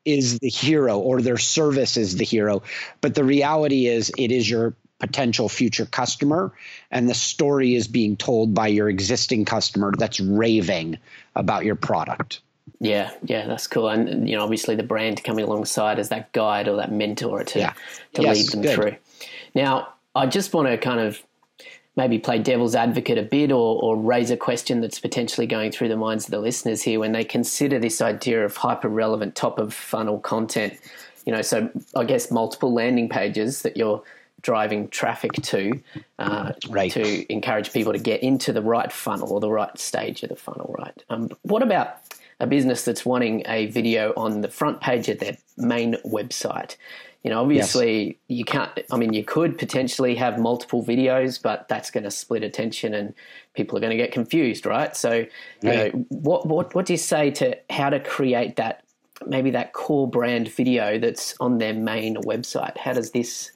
is 0.05 0.39
the 0.41 0.49
hero 0.49 0.99
or 0.99 1.23
their 1.23 1.39
service 1.39 1.97
is 1.97 2.17
the 2.17 2.25
hero. 2.25 2.63
But 3.01 3.15
the 3.15 3.25
reality 3.25 3.87
is, 3.87 4.13
it 4.19 4.33
is 4.33 4.51
your 4.51 4.75
potential 4.99 5.49
future 5.49 5.87
customer. 5.87 6.53
And 6.91 7.09
the 7.09 7.15
story 7.15 7.75
is 7.75 7.89
being 7.89 8.17
told 8.17 8.55
by 8.55 8.69
your 8.69 8.89
existing 8.89 9.45
customer 9.45 9.93
that's 9.97 10.21
raving 10.21 10.99
about 11.35 11.65
your 11.65 11.77
product. 11.77 12.41
Yeah, 12.81 13.11
yeah, 13.23 13.47
that's 13.47 13.67
cool. 13.67 13.89
And 13.89 14.29
you 14.29 14.37
know, 14.37 14.43
obviously 14.43 14.75
the 14.75 14.83
brand 14.83 15.23
coming 15.23 15.45
alongside 15.45 15.99
as 15.99 16.09
that 16.09 16.33
guide 16.33 16.69
or 16.69 16.77
that 16.77 16.91
mentor 16.91 17.45
to 17.45 17.59
yeah. 17.59 17.73
to 18.15 18.23
yes, 18.23 18.37
lead 18.37 18.49
them 18.49 18.63
good. 18.63 18.75
through. 18.75 18.97
Now, 19.55 19.95
I 20.15 20.27
just 20.27 20.53
want 20.53 20.69
to 20.69 20.77
kind 20.79 21.01
of 21.01 21.23
maybe 21.95 22.19
play 22.19 22.39
devil's 22.39 22.75
advocate 22.75 23.19
a 23.19 23.23
bit 23.23 23.53
or, 23.53 23.83
or 23.83 23.97
raise 23.97 24.31
a 24.31 24.37
question 24.37 24.81
that's 24.81 24.99
potentially 24.99 25.47
going 25.47 25.71
through 25.71 25.89
the 25.89 25.97
minds 25.97 26.25
of 26.25 26.31
the 26.31 26.39
listeners 26.41 26.83
here 26.83 26.99
when 26.99 27.13
they 27.13 27.23
consider 27.23 27.79
this 27.79 28.01
idea 28.01 28.45
of 28.45 28.57
hyper 28.57 28.89
relevant 28.89 29.35
top 29.35 29.59
of 29.59 29.75
funnel 29.75 30.19
content. 30.19 30.75
You 31.27 31.33
know, 31.33 31.43
so 31.43 31.71
I 31.95 32.05
guess 32.05 32.31
multiple 32.31 32.73
landing 32.73 33.09
pages 33.09 33.63
that 33.63 33.77
you're 33.77 34.03
driving 34.41 34.89
traffic 34.89 35.33
to 35.35 35.81
uh, 36.19 36.53
right. 36.69 36.91
to 36.91 37.33
encourage 37.33 37.73
people 37.73 37.93
to 37.93 37.99
get 37.99 38.23
into 38.23 38.53
the 38.53 38.63
right 38.63 38.91
funnel 38.91 39.33
or 39.33 39.41
the 39.41 39.51
right 39.51 39.79
stage 39.79 40.23
of 40.25 40.31
the 40.31 40.37
funnel, 40.37 40.75
right? 40.79 41.05
Um, 41.11 41.31
what 41.43 41.63
about 41.63 41.99
a 42.43 42.47
business 42.47 42.85
that's 42.85 43.07
wanting 43.07 43.45
a 43.47 43.67
video 43.67 44.13
on 44.17 44.41
the 44.41 44.49
front 44.49 44.81
page 44.81 45.09
of 45.09 45.21
their 45.21 45.39
main 45.57 45.95
website. 46.05 46.77
You 47.23 47.31
know, 47.31 47.41
obviously 47.41 48.05
yes. 48.05 48.15
you 48.27 48.45
can't. 48.45 48.73
I 48.91 48.97
mean, 48.97 49.13
you 49.13 49.23
could 49.23 49.57
potentially 49.57 50.17
have 50.17 50.41
multiple 50.41 50.85
videos, 50.85 51.41
but 51.41 51.69
that's 51.69 51.93
going 51.93 52.03
to 52.03 52.11
split 52.11 52.43
attention, 52.43 52.95
and 52.95 53.15
people 53.55 53.79
are 53.79 53.81
going 53.81 53.93
to 53.93 53.97
get 53.97 54.11
confused, 54.11 54.67
right? 54.67 54.95
So, 54.97 55.13
you 55.13 55.29
know, 55.63 55.89
what 56.09 56.47
what 56.47 56.75
what 56.75 56.85
do 56.87 56.95
you 56.95 56.99
say 56.99 57.31
to 57.31 57.57
how 57.71 57.91
to 57.91 58.01
create 58.01 58.57
that 58.57 58.83
maybe 59.25 59.53
that 59.53 59.73
core 59.73 60.11
brand 60.11 60.49
video 60.49 60.99
that's 60.99 61.37
on 61.39 61.59
their 61.59 61.75
main 61.75 62.17
website? 62.17 62.77
How 62.77 62.93
does 62.93 63.13
this 63.13 63.53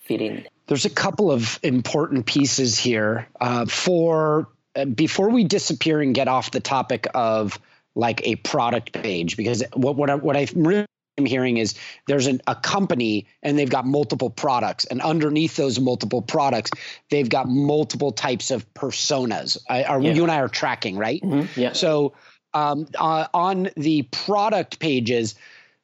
fit 0.00 0.20
in? 0.20 0.46
There's 0.66 0.84
a 0.84 0.90
couple 0.90 1.32
of 1.32 1.58
important 1.62 2.26
pieces 2.26 2.76
here. 2.76 3.28
Uh, 3.40 3.64
for 3.64 4.48
uh, 4.74 4.84
before 4.84 5.30
we 5.30 5.44
disappear 5.44 6.02
and 6.02 6.14
get 6.14 6.28
off 6.28 6.50
the 6.50 6.60
topic 6.60 7.06
of 7.14 7.58
like 7.96 8.24
a 8.24 8.36
product 8.36 8.92
page 8.92 9.36
because 9.36 9.64
what 9.72 9.96
what 9.96 10.10
I, 10.10 10.14
what 10.14 10.36
I 10.36 10.46
really 10.54 10.86
hearing 11.24 11.56
is 11.56 11.74
there's 12.06 12.26
an, 12.26 12.42
a 12.46 12.54
company 12.54 13.26
and 13.42 13.58
they've 13.58 13.70
got 13.70 13.86
multiple 13.86 14.28
products 14.28 14.84
and 14.84 15.00
underneath 15.00 15.56
those 15.56 15.80
multiple 15.80 16.20
products 16.20 16.70
they've 17.10 17.30
got 17.30 17.48
multiple 17.48 18.12
types 18.12 18.50
of 18.50 18.72
personas. 18.74 19.56
I, 19.66 19.84
are, 19.84 20.00
yeah. 20.00 20.12
You 20.12 20.24
and 20.24 20.30
I 20.30 20.40
are 20.40 20.48
tracking 20.48 20.98
right. 20.98 21.22
Mm-hmm. 21.22 21.58
Yeah. 21.58 21.72
So 21.72 22.12
um, 22.52 22.86
uh, 22.98 23.28
on 23.32 23.70
the 23.76 24.02
product 24.02 24.78
pages, 24.78 25.36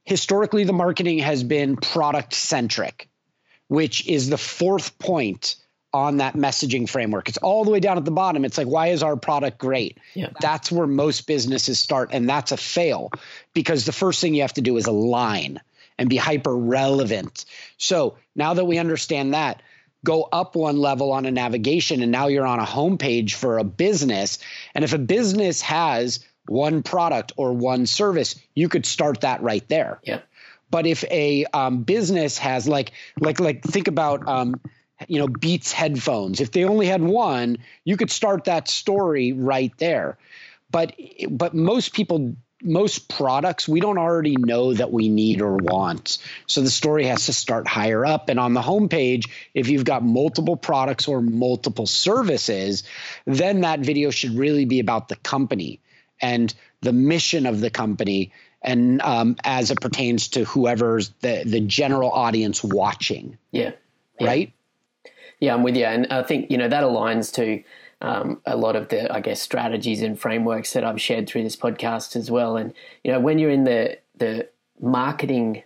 historically 0.04 0.64
the 0.64 0.74
marketing 0.74 1.18
has 1.20 1.42
been 1.42 1.76
product 1.76 2.34
centric, 2.34 3.08
which 3.68 4.06
is 4.06 4.28
the 4.28 4.38
fourth 4.38 4.98
point 4.98 5.56
on 5.92 6.18
that 6.18 6.34
messaging 6.34 6.88
framework. 6.88 7.28
It's 7.28 7.38
all 7.38 7.64
the 7.64 7.70
way 7.70 7.80
down 7.80 7.98
at 7.98 8.04
the 8.04 8.10
bottom. 8.10 8.44
It's 8.44 8.58
like, 8.58 8.66
why 8.66 8.88
is 8.88 9.02
our 9.02 9.16
product 9.16 9.58
great? 9.58 9.98
Yeah. 10.14 10.30
That's 10.40 10.72
where 10.72 10.86
most 10.86 11.26
businesses 11.26 11.78
start, 11.78 12.10
and 12.12 12.28
that's 12.28 12.52
a 12.52 12.56
fail 12.56 13.10
because 13.52 13.84
the 13.84 13.92
first 13.92 14.20
thing 14.20 14.34
you 14.34 14.42
have 14.42 14.54
to 14.54 14.62
do 14.62 14.76
is 14.76 14.86
align 14.86 15.60
and 15.98 16.08
be 16.08 16.16
hyper 16.16 16.56
relevant. 16.56 17.44
So 17.76 18.16
now 18.34 18.54
that 18.54 18.64
we 18.64 18.78
understand 18.78 19.34
that, 19.34 19.62
go 20.04 20.28
up 20.32 20.56
one 20.56 20.78
level 20.78 21.12
on 21.12 21.26
a 21.26 21.30
navigation, 21.30 22.02
and 22.02 22.10
now 22.10 22.26
you're 22.28 22.46
on 22.46 22.58
a 22.58 22.66
homepage 22.66 23.34
for 23.34 23.58
a 23.58 23.64
business. 23.64 24.38
And 24.74 24.84
if 24.84 24.92
a 24.92 24.98
business 24.98 25.60
has 25.62 26.20
one 26.48 26.82
product 26.82 27.32
or 27.36 27.52
one 27.52 27.86
service, 27.86 28.40
you 28.54 28.68
could 28.68 28.86
start 28.86 29.20
that 29.20 29.42
right 29.42 29.66
there. 29.68 30.00
Yeah. 30.02 30.20
But 30.70 30.86
if 30.86 31.04
a 31.04 31.44
um, 31.52 31.82
business 31.82 32.38
has 32.38 32.66
like 32.66 32.92
like 33.20 33.40
like 33.40 33.62
think 33.62 33.88
about 33.88 34.26
um, 34.26 34.58
you 35.08 35.18
know 35.18 35.28
Beats 35.28 35.72
headphones. 35.72 36.40
If 36.40 36.52
they 36.52 36.64
only 36.64 36.86
had 36.86 37.02
one, 37.02 37.58
you 37.84 37.96
could 37.96 38.10
start 38.10 38.44
that 38.44 38.68
story 38.68 39.32
right 39.32 39.72
there. 39.78 40.18
But 40.70 40.94
but 41.30 41.54
most 41.54 41.92
people 41.92 42.34
most 42.62 43.08
products 43.08 43.66
we 43.68 43.80
don't 43.80 43.98
already 43.98 44.36
know 44.36 44.72
that 44.72 44.92
we 44.92 45.08
need 45.08 45.40
or 45.40 45.56
want. 45.56 46.18
So 46.46 46.60
the 46.60 46.70
story 46.70 47.06
has 47.06 47.26
to 47.26 47.32
start 47.32 47.66
higher 47.66 48.06
up. 48.06 48.28
And 48.28 48.38
on 48.38 48.54
the 48.54 48.62
homepage, 48.62 49.28
if 49.52 49.68
you've 49.68 49.84
got 49.84 50.04
multiple 50.04 50.56
products 50.56 51.08
or 51.08 51.20
multiple 51.20 51.86
services, 51.86 52.84
then 53.26 53.62
that 53.62 53.80
video 53.80 54.10
should 54.10 54.34
really 54.36 54.64
be 54.64 54.80
about 54.80 55.08
the 55.08 55.16
company 55.16 55.80
and 56.20 56.54
the 56.82 56.92
mission 56.92 57.46
of 57.46 57.60
the 57.60 57.70
company 57.70 58.32
and 58.62 59.02
um, 59.02 59.36
as 59.42 59.70
it 59.70 59.80
pertains 59.80 60.28
to 60.28 60.44
whoever's 60.44 61.10
the 61.20 61.42
the 61.44 61.60
general 61.60 62.10
audience 62.10 62.62
watching. 62.62 63.36
Yeah. 63.50 63.72
yeah. 64.20 64.26
Right. 64.26 64.52
Yeah, 65.42 65.54
I'm 65.54 65.64
with 65.64 65.76
you, 65.76 65.86
and 65.86 66.06
I 66.12 66.22
think 66.22 66.52
you 66.52 66.56
know 66.56 66.68
that 66.68 66.84
aligns 66.84 67.34
to 67.34 67.64
um, 68.00 68.40
a 68.46 68.56
lot 68.56 68.76
of 68.76 68.90
the 68.90 69.12
I 69.12 69.18
guess 69.18 69.42
strategies 69.42 70.00
and 70.00 70.16
frameworks 70.16 70.72
that 70.72 70.84
I've 70.84 71.00
shared 71.00 71.28
through 71.28 71.42
this 71.42 71.56
podcast 71.56 72.14
as 72.14 72.30
well. 72.30 72.56
And 72.56 72.72
you 73.02 73.10
know, 73.10 73.18
when 73.18 73.40
you're 73.40 73.50
in 73.50 73.64
the 73.64 73.98
the 74.16 74.48
marketing 74.80 75.64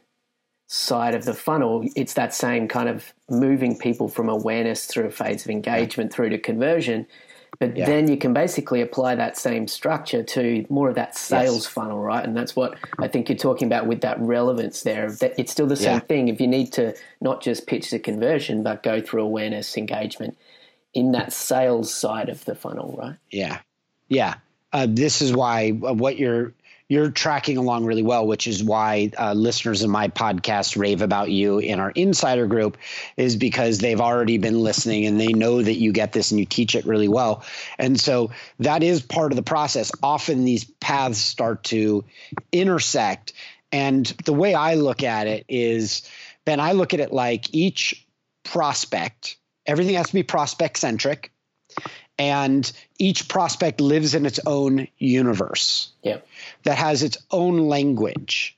side 0.67 1.15
of 1.15 1.27
the 1.27 1.35
funnel, 1.35 1.87
it's 1.95 2.15
that 2.15 2.33
same 2.33 2.69
kind 2.69 2.89
of 2.89 3.13
moving 3.29 3.79
people 3.79 4.09
from 4.09 4.31
awareness 4.31 4.87
through 4.87 5.09
a 5.09 5.11
phase 5.11 5.45
of 5.45 5.51
engagement 5.51 6.11
through 6.11 6.31
to 6.31 6.39
conversion. 6.39 7.07
But 7.59 7.77
yeah. 7.77 7.87
then 7.87 8.09
you 8.09 8.17
can 8.17 8.33
basically 8.33 8.83
apply 8.83 9.15
that 9.15 9.37
same 9.37 9.67
structure 9.67 10.23
to 10.23 10.67
more 10.69 10.89
of 10.89 10.95
that 10.97 11.17
sales 11.17 11.65
yes. 11.65 11.67
funnel, 11.67 12.01
right? 12.01 12.25
And 12.25 12.37
that's 12.37 12.55
what 12.55 12.79
I 12.99 13.09
think 13.09 13.29
you're 13.29 13.39
talking 13.39 13.67
about 13.67 13.87
with 13.87 14.03
that 14.03 14.21
relevance 14.21 14.83
there. 14.83 15.11
That 15.11 15.35
it's 15.39 15.53
still 15.53 15.67
the 15.67 15.77
same 15.77 15.95
yeah. 15.95 16.01
thing. 16.01 16.29
If 16.29 16.41
you 16.41 16.47
need 16.47 16.73
to 16.75 16.95
not 17.21 17.43
just 17.43 17.67
pitch 17.67 17.91
the 17.91 17.99
conversion, 17.99 18.63
but 18.63 18.83
go 18.83 19.01
through 19.01 19.23
awareness, 19.23 19.77
engagement 19.77 20.37
in 20.93 21.13
that 21.13 21.33
sales 21.33 21.93
side 21.93 22.29
of 22.29 22.45
the 22.45 22.55
funnel, 22.55 22.95
right? 22.99 23.17
Yeah, 23.31 23.61
yeah. 24.09 24.35
Uh, 24.73 24.87
this 24.89 25.23
is 25.23 25.33
why 25.33 25.71
uh, 25.71 25.95
what 25.95 26.19
you're 26.19 26.53
you're 26.89 27.11
tracking 27.11 27.57
along 27.57 27.85
really 27.85 28.03
well, 28.03 28.27
which 28.27 28.47
is 28.47 28.63
why 28.63 29.11
uh, 29.19 29.33
listeners 29.33 29.83
of 29.83 29.91
my 29.91 30.09
podcast 30.09 30.77
rave 30.77 31.03
about 31.03 31.31
you 31.31 31.59
in 31.59 31.81
our 31.81 31.91
insider 31.91 32.47
group, 32.47 32.77
is 33.17 33.37
because 33.37 33.79
they've 33.79 34.01
already 34.01 34.39
been 34.39 34.61
listening 34.61 35.05
and 35.07 35.21
they 35.21 35.33
know 35.33 35.63
that 35.63 35.75
you 35.75 35.93
get 35.93 36.13
this 36.13 36.31
and 36.31 36.39
you 36.39 36.47
teach 36.47 36.75
it 36.75 36.87
really 36.87 37.09
well. 37.09 37.45
And 37.79 37.99
so 37.99 38.31
that 38.61 38.83
is 38.83 39.03
part 39.03 39.33
of 39.33 39.37
the 39.37 39.43
process. 39.43 39.91
Often 40.03 40.45
these 40.45 40.65
paths 40.65 41.19
start 41.19 41.65
to 41.65 42.05
intersect. 42.53 43.33
And 43.73 44.07
the 44.25 44.33
way 44.33 44.55
I 44.55 44.75
look 44.75 45.03
at 45.03 45.27
it 45.27 45.45
is, 45.49 46.09
Ben, 46.45 46.61
I 46.61 46.73
look 46.73 46.95
at 46.95 47.01
it 47.01 47.13
like 47.13 47.53
each 47.53 48.07
prospect, 48.45 49.37
everything 49.67 49.97
has 49.97 50.07
to 50.07 50.15
be 50.15 50.23
prospect 50.23 50.79
centric 50.79 51.33
and 52.19 52.71
each 52.99 53.29
prospect 53.29 53.81
lives 53.81 54.15
in 54.15 54.25
its 54.27 54.41
own 54.47 54.89
universe 54.99 55.91
yeah. 56.03 56.19
that 56.65 56.79
has 56.79 57.03
its 57.03 57.19
own 57.31 57.59
language 57.69 58.57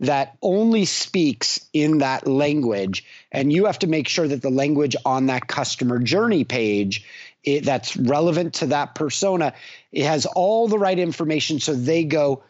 that 0.00 0.36
only 0.42 0.84
speaks 0.84 1.60
in 1.72 1.98
that 1.98 2.26
language 2.26 3.04
and 3.32 3.52
you 3.52 3.66
have 3.66 3.78
to 3.78 3.86
make 3.86 4.08
sure 4.08 4.26
that 4.28 4.42
the 4.42 4.50
language 4.50 4.96
on 5.04 5.26
that 5.26 5.46
customer 5.46 5.98
journey 5.98 6.44
page 6.44 7.04
it, 7.42 7.64
that's 7.64 7.96
relevant 7.96 8.54
to 8.54 8.66
that 8.66 8.94
persona 8.94 9.52
it 9.92 10.04
has 10.04 10.26
all 10.26 10.68
the 10.68 10.78
right 10.78 10.98
information 10.98 11.58
so 11.60 11.74
they 11.74 12.04
go 12.04 12.42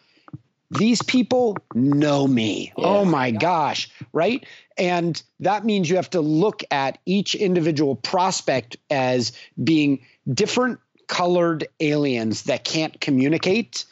these 0.78 1.02
people 1.02 1.56
know 1.74 2.26
me 2.26 2.72
yeah. 2.76 2.84
oh 2.84 3.04
my 3.04 3.30
gosh 3.30 3.90
right 4.12 4.46
and 4.76 5.22
that 5.40 5.64
means 5.64 5.88
you 5.88 5.96
have 5.96 6.10
to 6.10 6.20
look 6.20 6.62
at 6.70 6.98
each 7.06 7.34
individual 7.34 7.94
prospect 7.96 8.76
as 8.90 9.32
being 9.62 10.00
different 10.32 10.80
colored 11.06 11.66
aliens 11.80 12.44
that 12.44 12.64
can't 12.64 13.00
communicate. 13.00 13.84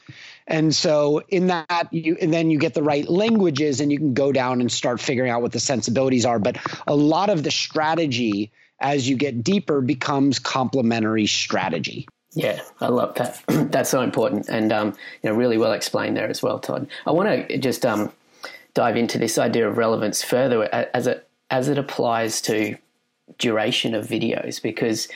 And 0.46 0.74
so 0.74 1.22
in 1.28 1.48
that 1.48 1.88
you 1.92 2.16
and 2.20 2.32
then 2.32 2.50
you 2.50 2.58
get 2.58 2.74
the 2.74 2.82
right 2.82 3.08
languages 3.08 3.80
and 3.80 3.92
you 3.92 3.98
can 3.98 4.14
go 4.14 4.32
down 4.32 4.60
and 4.60 4.70
start 4.70 5.00
figuring 5.00 5.30
out 5.30 5.40
what 5.40 5.52
the 5.52 5.60
sensibilities 5.60 6.26
are. 6.26 6.38
But 6.38 6.58
a 6.86 6.96
lot 6.96 7.30
of 7.30 7.44
the 7.44 7.50
strategy 7.50 8.50
as 8.80 9.08
you 9.08 9.16
get 9.16 9.44
deeper 9.44 9.80
becomes 9.80 10.40
complementary 10.40 11.26
strategy. 11.26 12.08
Yeah, 12.34 12.60
I 12.80 12.88
love 12.88 13.14
that. 13.16 13.42
That's 13.70 13.90
so 13.90 14.00
important 14.00 14.48
and 14.48 14.72
um, 14.72 14.94
you 15.22 15.30
know 15.30 15.36
really 15.36 15.58
well 15.58 15.72
explained 15.72 16.16
there 16.16 16.28
as 16.28 16.42
well, 16.42 16.58
Todd. 16.58 16.88
I 17.06 17.10
want 17.12 17.48
to 17.48 17.58
just 17.58 17.84
um, 17.84 18.12
dive 18.74 18.96
into 18.96 19.18
this 19.18 19.38
idea 19.38 19.68
of 19.68 19.76
relevance 19.76 20.22
further 20.22 20.68
as 20.72 21.06
it 21.06 21.28
as 21.50 21.68
it 21.68 21.78
applies 21.78 22.40
to 22.42 22.76
duration 23.38 23.94
of 23.94 24.06
videos 24.06 24.60
because 24.62 25.08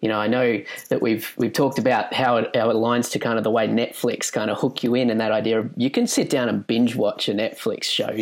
you 0.00 0.08
know, 0.08 0.20
I 0.20 0.26
know 0.26 0.62
that 0.90 1.00
we've 1.00 1.32
we've 1.38 1.54
talked 1.54 1.78
about 1.78 2.12
how 2.12 2.36
it, 2.36 2.54
how 2.54 2.68
it 2.68 2.74
aligns 2.74 3.10
to 3.12 3.18
kind 3.18 3.38
of 3.38 3.44
the 3.44 3.50
way 3.50 3.66
Netflix 3.66 4.30
kind 4.30 4.50
of 4.50 4.58
hook 4.58 4.82
you 4.82 4.94
in, 4.94 5.08
and 5.08 5.18
that 5.18 5.32
idea 5.32 5.60
of 5.60 5.70
you 5.76 5.88
can 5.88 6.06
sit 6.06 6.28
down 6.28 6.50
and 6.50 6.66
binge 6.66 6.94
watch 6.94 7.26
a 7.26 7.32
Netflix 7.32 7.84
show 7.84 8.14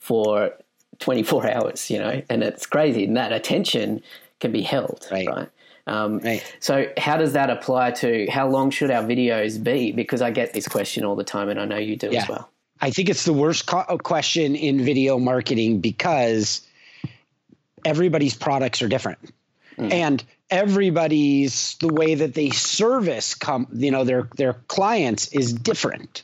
for 0.00 0.52
24 1.00 1.50
hours, 1.52 1.90
you 1.90 1.98
know, 1.98 2.22
and 2.30 2.42
it's 2.42 2.64
crazy. 2.64 3.04
And 3.04 3.18
that 3.18 3.32
attention 3.32 4.02
can 4.40 4.50
be 4.50 4.62
held, 4.62 5.06
right? 5.12 5.28
right? 5.28 5.48
Um, 5.86 6.18
right. 6.18 6.54
So, 6.60 6.90
how 6.96 7.16
does 7.16 7.34
that 7.34 7.50
apply 7.50 7.92
to 7.92 8.26
how 8.28 8.48
long 8.48 8.70
should 8.70 8.90
our 8.90 9.02
videos 9.02 9.62
be? 9.62 9.92
Because 9.92 10.20
I 10.20 10.30
get 10.30 10.52
this 10.52 10.66
question 10.66 11.04
all 11.04 11.16
the 11.16 11.24
time, 11.24 11.48
and 11.48 11.60
I 11.60 11.64
know 11.64 11.78
you 11.78 11.96
do 11.96 12.10
yeah. 12.10 12.22
as 12.22 12.28
well. 12.28 12.50
I 12.80 12.90
think 12.90 13.08
it's 13.08 13.24
the 13.24 13.32
worst 13.32 13.66
co- 13.66 13.98
question 13.98 14.56
in 14.56 14.84
video 14.84 15.18
marketing 15.18 15.80
because 15.80 16.66
everybody's 17.84 18.34
products 18.34 18.82
are 18.82 18.88
different. 18.88 19.18
Mm. 19.78 19.92
And 19.92 20.24
everybody's 20.50 21.76
the 21.80 21.92
way 21.92 22.14
that 22.14 22.34
they 22.34 22.50
service 22.50 23.34
come 23.34 23.66
you 23.72 23.90
know 23.90 24.04
their 24.04 24.28
their 24.36 24.54
clients 24.68 25.28
is 25.28 25.52
different 25.52 26.22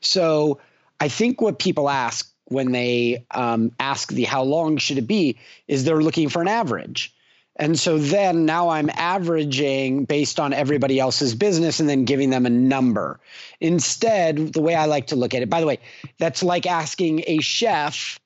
so 0.00 0.60
i 1.00 1.08
think 1.08 1.40
what 1.40 1.58
people 1.58 1.90
ask 1.90 2.30
when 2.46 2.72
they 2.72 3.24
um, 3.30 3.72
ask 3.80 4.12
the 4.12 4.24
how 4.24 4.42
long 4.42 4.76
should 4.76 4.98
it 4.98 5.06
be 5.06 5.38
is 5.66 5.84
they're 5.84 6.02
looking 6.02 6.28
for 6.28 6.42
an 6.42 6.48
average 6.48 7.12
and 7.56 7.78
so 7.78 7.98
then 7.98 8.44
now 8.44 8.68
i'm 8.68 8.90
averaging 8.90 10.04
based 10.04 10.40
on 10.40 10.52
everybody 10.52 10.98
else's 10.98 11.34
business 11.34 11.80
and 11.80 11.88
then 11.88 12.04
giving 12.04 12.30
them 12.30 12.46
a 12.46 12.50
number 12.50 13.20
instead 13.60 14.52
the 14.52 14.60
way 14.60 14.74
i 14.74 14.86
like 14.86 15.08
to 15.08 15.16
look 15.16 15.34
at 15.34 15.42
it 15.42 15.50
by 15.50 15.60
the 15.60 15.66
way 15.66 15.78
that's 16.18 16.42
like 16.42 16.66
asking 16.66 17.22
a 17.26 17.38
chef 17.40 18.18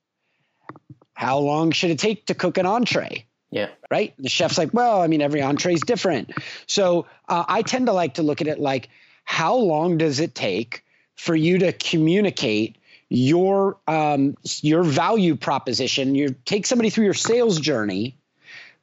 how 1.15 1.39
long 1.39 1.71
should 1.71 1.91
it 1.91 1.99
take 1.99 2.27
to 2.27 2.35
cook 2.35 2.59
an 2.59 2.67
entree 2.67 3.25
yeah. 3.51 3.69
Right. 3.91 4.15
The 4.19 4.29
chef's 4.29 4.59
like, 4.59 4.75
well, 4.75 5.01
I 5.01 5.07
mean, 5.07 5.23
every 5.23 5.41
entree 5.41 5.73
is 5.73 5.81
different. 5.81 6.33
So 6.67 7.07
uh, 7.29 7.45
I 7.49 7.63
tend 7.63 7.87
to 7.87 7.93
like 7.93 8.15
to 8.15 8.23
look 8.23 8.41
at 8.41 8.47
it 8.47 8.59
like, 8.59 8.91
how 9.25 9.57
long 9.57 9.99
does 9.99 10.21
it 10.21 10.35
take 10.35 10.85
for 11.17 11.35
you 11.35 11.59
to 11.59 11.73
communicate 11.73 12.77
your 13.09 13.79
um, 13.87 14.37
your 14.61 14.83
value 14.83 15.35
proposition? 15.35 16.15
You 16.15 16.35
take 16.45 16.67
somebody 16.67 16.91
through 16.91 17.07
your 17.07 17.15
sales 17.15 17.59
journey 17.59 18.18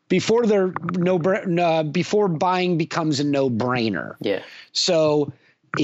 before 0.08 0.46
they're 0.46 0.74
no 0.94 1.18
uh, 1.18 1.84
before 1.84 2.28
buying 2.28 2.78
becomes 2.78 3.20
a 3.20 3.24
no 3.24 3.50
brainer. 3.50 4.16
Yeah. 4.20 4.42
So 4.72 5.34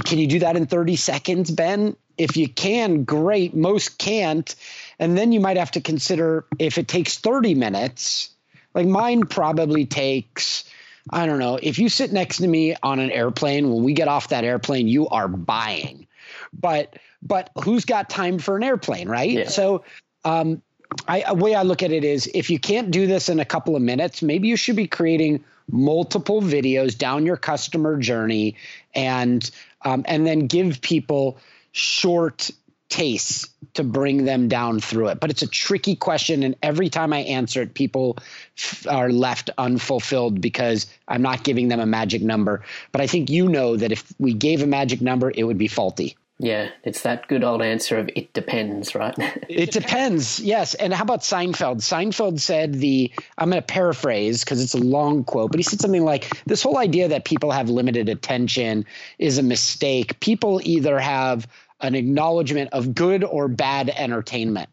can 0.05 0.19
you 0.19 0.27
do 0.27 0.39
that 0.39 0.55
in 0.55 0.67
30 0.67 0.95
seconds, 0.95 1.51
Ben? 1.51 1.95
If 2.17 2.37
you 2.37 2.47
can, 2.47 3.03
great. 3.03 3.55
Most 3.55 3.97
can't. 3.97 4.55
And 4.99 5.17
then 5.17 5.31
you 5.31 5.39
might 5.39 5.57
have 5.57 5.71
to 5.71 5.81
consider 5.81 6.45
if 6.59 6.77
it 6.77 6.87
takes 6.87 7.17
30 7.17 7.55
minutes 7.55 8.29
like 8.73 8.87
mine 8.87 9.25
probably 9.25 9.85
takes, 9.85 10.63
I 11.09 11.25
don't 11.25 11.39
know, 11.39 11.59
if 11.61 11.79
you 11.79 11.89
sit 11.89 12.11
next 12.11 12.37
to 12.37 12.47
me 12.47 12.75
on 12.83 12.99
an 12.99 13.11
airplane, 13.11 13.73
when 13.73 13.83
we 13.83 13.93
get 13.93 14.07
off 14.07 14.29
that 14.29 14.43
airplane, 14.43 14.87
you 14.87 15.07
are 15.09 15.27
buying. 15.27 16.07
But 16.53 16.97
but 17.21 17.51
who's 17.63 17.85
got 17.85 18.09
time 18.09 18.39
for 18.39 18.57
an 18.57 18.63
airplane, 18.63 19.09
right? 19.09 19.29
Yeah. 19.29 19.49
So 19.49 19.83
um 20.23 20.61
I 21.07 21.23
a 21.27 21.33
way 21.33 21.55
I 21.55 21.63
look 21.63 21.83
at 21.83 21.91
it 21.91 22.03
is 22.03 22.29
if 22.33 22.49
you 22.49 22.59
can't 22.59 22.91
do 22.91 23.07
this 23.07 23.29
in 23.29 23.39
a 23.39 23.45
couple 23.45 23.75
of 23.75 23.81
minutes, 23.81 24.21
maybe 24.21 24.47
you 24.47 24.55
should 24.55 24.75
be 24.75 24.87
creating 24.87 25.43
multiple 25.69 26.41
videos 26.41 26.97
down 26.97 27.25
your 27.25 27.37
customer 27.37 27.97
journey 27.97 28.55
and 28.93 29.49
um, 29.83 30.03
and 30.07 30.25
then 30.27 30.47
give 30.47 30.81
people 30.81 31.37
short 31.71 32.51
tastes 32.89 33.47
to 33.73 33.83
bring 33.83 34.25
them 34.25 34.49
down 34.49 34.79
through 34.81 35.07
it. 35.07 35.19
But 35.19 35.29
it's 35.29 35.41
a 35.41 35.47
tricky 35.47 35.95
question. 35.95 36.43
And 36.43 36.55
every 36.61 36.89
time 36.89 37.13
I 37.13 37.19
answer 37.19 37.61
it, 37.61 37.73
people 37.73 38.17
f- 38.57 38.85
are 38.87 39.09
left 39.09 39.49
unfulfilled 39.57 40.41
because 40.41 40.87
I'm 41.07 41.21
not 41.21 41.43
giving 41.43 41.69
them 41.69 41.79
a 41.79 41.85
magic 41.85 42.21
number. 42.21 42.63
But 42.91 42.99
I 42.99 43.07
think 43.07 43.29
you 43.29 43.47
know 43.47 43.77
that 43.77 43.93
if 43.93 44.13
we 44.19 44.33
gave 44.33 44.61
a 44.61 44.67
magic 44.67 45.01
number, 45.01 45.31
it 45.33 45.43
would 45.43 45.57
be 45.57 45.69
faulty. 45.69 46.17
Yeah, 46.41 46.71
it's 46.83 47.01
that 47.01 47.27
good 47.27 47.43
old 47.43 47.61
answer 47.61 47.99
of 47.99 48.09
it 48.15 48.33
depends, 48.33 48.95
right? 48.95 49.13
it 49.47 49.69
depends, 49.69 50.39
yes. 50.39 50.73
And 50.73 50.91
how 50.91 51.03
about 51.03 51.19
Seinfeld? 51.19 51.81
Seinfeld 51.81 52.39
said 52.39 52.73
the, 52.73 53.11
I'm 53.37 53.51
going 53.51 53.61
to 53.61 53.65
paraphrase 53.65 54.43
because 54.43 54.59
it's 54.59 54.73
a 54.73 54.79
long 54.79 55.23
quote, 55.23 55.51
but 55.51 55.59
he 55.59 55.63
said 55.63 55.79
something 55.79 56.03
like 56.03 56.43
this 56.45 56.63
whole 56.63 56.79
idea 56.79 57.09
that 57.09 57.25
people 57.25 57.51
have 57.51 57.69
limited 57.69 58.09
attention 58.09 58.87
is 59.19 59.37
a 59.37 59.43
mistake. 59.43 60.19
People 60.19 60.59
either 60.63 60.97
have 60.97 61.47
an 61.79 61.93
acknowledgement 61.93 62.71
of 62.73 62.95
good 62.95 63.23
or 63.23 63.47
bad 63.47 63.89
entertainment. 63.89 64.69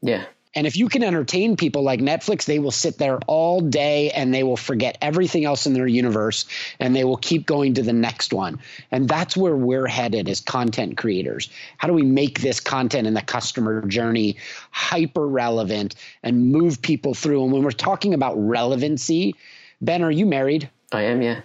Yeah. 0.00 0.24
And 0.54 0.66
if 0.66 0.76
you 0.76 0.88
can 0.88 1.02
entertain 1.02 1.56
people 1.56 1.82
like 1.82 2.00
Netflix, 2.00 2.44
they 2.44 2.58
will 2.58 2.70
sit 2.70 2.98
there 2.98 3.18
all 3.26 3.60
day 3.60 4.10
and 4.10 4.32
they 4.32 4.42
will 4.42 4.56
forget 4.56 4.98
everything 5.02 5.44
else 5.44 5.66
in 5.66 5.74
their 5.74 5.86
universe 5.86 6.46
and 6.80 6.94
they 6.94 7.04
will 7.04 7.16
keep 7.16 7.46
going 7.46 7.74
to 7.74 7.82
the 7.82 7.92
next 7.92 8.32
one. 8.32 8.58
And 8.90 9.08
that's 9.08 9.36
where 9.36 9.56
we're 9.56 9.86
headed 9.86 10.28
as 10.28 10.40
content 10.40 10.96
creators. 10.96 11.48
How 11.76 11.88
do 11.88 11.94
we 11.94 12.02
make 12.02 12.40
this 12.40 12.60
content 12.60 13.06
in 13.06 13.14
the 13.14 13.22
customer 13.22 13.86
journey 13.86 14.36
hyper 14.70 15.26
relevant 15.26 15.94
and 16.22 16.50
move 16.50 16.82
people 16.82 17.14
through? 17.14 17.44
And 17.44 17.52
when 17.52 17.62
we're 17.62 17.70
talking 17.70 18.14
about 18.14 18.34
relevancy, 18.36 19.34
Ben, 19.80 20.02
are 20.02 20.10
you 20.10 20.26
married? 20.26 20.68
I 20.92 21.02
am, 21.02 21.22
yeah. 21.22 21.40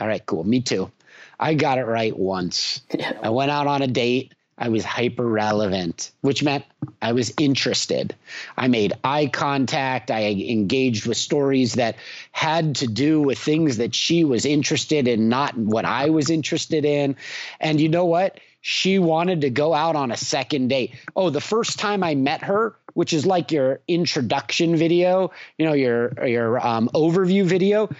All 0.00 0.06
right, 0.06 0.24
cool. 0.26 0.44
Me 0.44 0.60
too. 0.60 0.90
I 1.38 1.54
got 1.54 1.78
it 1.78 1.84
right 1.84 2.16
once. 2.16 2.82
Yeah. 2.96 3.12
I 3.22 3.28
went 3.28 3.50
out 3.50 3.66
on 3.66 3.82
a 3.82 3.86
date 3.86 4.32
I 4.58 4.68
was 4.70 4.84
hyper 4.84 5.26
relevant, 5.26 6.12
which 6.22 6.42
meant 6.42 6.64
I 7.02 7.12
was 7.12 7.32
interested. 7.38 8.14
I 8.56 8.68
made 8.68 8.94
eye 9.04 9.26
contact. 9.26 10.10
I 10.10 10.22
engaged 10.22 11.06
with 11.06 11.18
stories 11.18 11.74
that 11.74 11.96
had 12.32 12.76
to 12.76 12.86
do 12.86 13.20
with 13.20 13.38
things 13.38 13.76
that 13.76 13.94
she 13.94 14.24
was 14.24 14.46
interested 14.46 15.08
in, 15.08 15.28
not 15.28 15.56
what 15.58 15.84
I 15.84 16.08
was 16.08 16.30
interested 16.30 16.86
in. 16.86 17.16
And 17.60 17.80
you 17.80 17.90
know 17.90 18.06
what? 18.06 18.40
She 18.62 18.98
wanted 18.98 19.42
to 19.42 19.50
go 19.50 19.74
out 19.74 19.94
on 19.94 20.10
a 20.10 20.16
second 20.16 20.68
date. 20.68 20.94
Oh, 21.14 21.30
the 21.30 21.40
first 21.40 21.78
time 21.78 22.02
I 22.02 22.14
met 22.14 22.42
her, 22.42 22.74
which 22.94 23.12
is 23.12 23.26
like 23.26 23.52
your 23.52 23.80
introduction 23.86 24.74
video, 24.74 25.30
you 25.58 25.66
know, 25.66 25.74
your 25.74 26.26
your 26.26 26.66
um, 26.66 26.88
overview 26.94 27.44
video, 27.44 27.90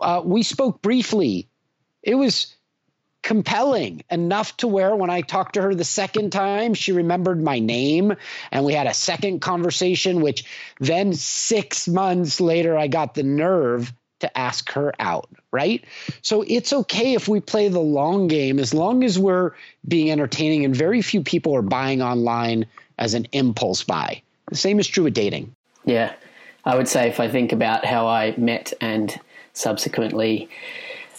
uh, 0.00 0.20
we 0.24 0.42
spoke 0.42 0.82
briefly. 0.82 1.48
It 2.02 2.16
was 2.16 2.55
compelling 3.26 4.04
enough 4.08 4.56
to 4.56 4.68
where 4.68 4.94
when 4.94 5.10
I 5.10 5.20
talked 5.20 5.54
to 5.54 5.62
her 5.62 5.74
the 5.74 5.82
second 5.82 6.30
time, 6.30 6.74
she 6.74 6.92
remembered 6.92 7.42
my 7.42 7.58
name 7.58 8.14
and 8.52 8.64
we 8.64 8.72
had 8.72 8.86
a 8.86 8.94
second 8.94 9.40
conversation, 9.40 10.20
which 10.20 10.44
then 10.78 11.12
six 11.12 11.88
months 11.88 12.40
later, 12.40 12.78
I 12.78 12.86
got 12.86 13.14
the 13.14 13.24
nerve 13.24 13.92
to 14.20 14.38
ask 14.38 14.70
her 14.74 14.94
out, 15.00 15.28
right? 15.50 15.84
So 16.22 16.44
it's 16.46 16.72
okay 16.72 17.14
if 17.14 17.26
we 17.26 17.40
play 17.40 17.66
the 17.66 17.80
long 17.80 18.28
game 18.28 18.60
as 18.60 18.72
long 18.72 19.02
as 19.02 19.18
we're 19.18 19.54
being 19.88 20.12
entertaining 20.12 20.64
and 20.64 20.74
very 20.74 21.02
few 21.02 21.24
people 21.24 21.56
are 21.56 21.62
buying 21.62 22.02
online 22.02 22.66
as 22.96 23.14
an 23.14 23.26
impulse 23.32 23.82
buy. 23.82 24.22
The 24.50 24.56
same 24.56 24.78
is 24.78 24.86
true 24.86 25.02
with 25.02 25.14
dating. 25.14 25.52
Yeah. 25.84 26.12
I 26.64 26.76
would 26.76 26.86
say 26.86 27.08
if 27.08 27.18
I 27.18 27.26
think 27.26 27.50
about 27.50 27.84
how 27.84 28.06
I 28.06 28.36
met 28.36 28.72
and 28.80 29.18
subsequently 29.52 30.48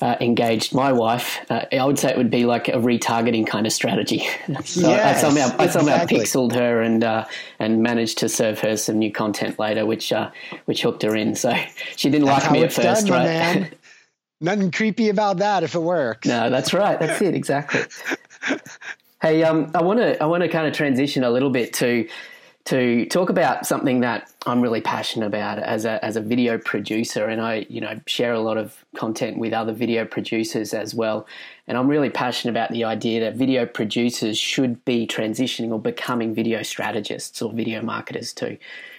uh, 0.01 0.15
engaged 0.21 0.73
my 0.73 0.91
wife, 0.91 1.39
uh, 1.49 1.65
I 1.71 1.85
would 1.85 1.97
say 1.99 2.09
it 2.09 2.17
would 2.17 2.29
be 2.29 2.45
like 2.45 2.67
a 2.67 2.73
retargeting 2.73 3.47
kind 3.47 3.65
of 3.65 3.73
strategy. 3.73 4.19
so 4.63 4.89
yes, 4.89 5.17
I 5.17 5.21
somehow, 5.21 5.55
I 5.57 5.67
somehow 5.67 6.05
pixeled 6.05 6.53
her 6.53 6.81
and 6.81 7.03
uh, 7.03 7.25
and 7.59 7.81
managed 7.81 8.17
to 8.19 8.29
serve 8.29 8.59
her 8.59 8.77
some 8.77 8.99
new 8.99 9.11
content 9.11 9.59
later, 9.59 9.85
which 9.85 10.11
uh, 10.11 10.31
which 10.65 10.81
hooked 10.81 11.03
her 11.03 11.15
in. 11.15 11.35
So 11.35 11.53
she 11.95 12.09
didn't 12.09 12.27
like 12.27 12.51
me 12.51 12.63
at 12.63 12.73
first, 12.73 13.07
done, 13.07 13.59
right? 13.61 13.73
Nothing 14.41 14.71
creepy 14.71 15.09
about 15.09 15.37
that 15.37 15.63
if 15.63 15.73
it 15.73 15.79
works. 15.79 16.27
No, 16.27 16.49
that's 16.51 16.73
right. 16.73 16.99
That's 16.99 17.21
it 17.21 17.33
exactly. 17.33 17.81
hey, 19.21 19.43
um, 19.43 19.71
I 19.73 19.81
want 19.81 19.99
to 19.99 20.21
I 20.21 20.27
want 20.27 20.43
to 20.43 20.49
kind 20.49 20.67
of 20.67 20.73
transition 20.73 21.23
a 21.23 21.31
little 21.31 21.49
bit 21.49 21.73
to 21.75 22.07
to 22.67 23.05
talk 23.05 23.29
about 23.29 23.65
something 23.65 24.01
that 24.01 24.29
I'm 24.45 24.59
really 24.59 24.81
passionate 24.81 25.25
about 25.25 25.57
as 25.59 25.85
a 25.85 26.03
as 26.03 26.17
a 26.17 26.21
video 26.21 26.57
producer, 26.57 27.25
and 27.25 27.39
I 27.39 27.65
you 27.69 27.79
know 27.79 27.97
share 28.07 28.33
a 28.33 28.41
lot 28.41 28.57
of 28.57 28.83
content 28.93 29.37
with 29.37 29.53
other 29.53 29.71
video 29.71 30.03
producers 30.03 30.73
as 30.73 30.93
well. 30.93 31.25
And 31.67 31.77
I'm 31.77 31.87
really 31.87 32.09
passionate 32.09 32.51
about 32.51 32.71
the 32.71 32.83
idea 32.83 33.21
that 33.21 33.35
video 33.35 33.65
producers 33.65 34.37
should 34.37 34.83
be 34.83 35.07
transitioning 35.07 35.71
or 35.71 35.79
becoming 35.79 36.35
video 36.35 36.61
strategists 36.61 37.41
or 37.41 37.53
video 37.53 37.81
marketers 37.81 38.33
too, 38.33 38.57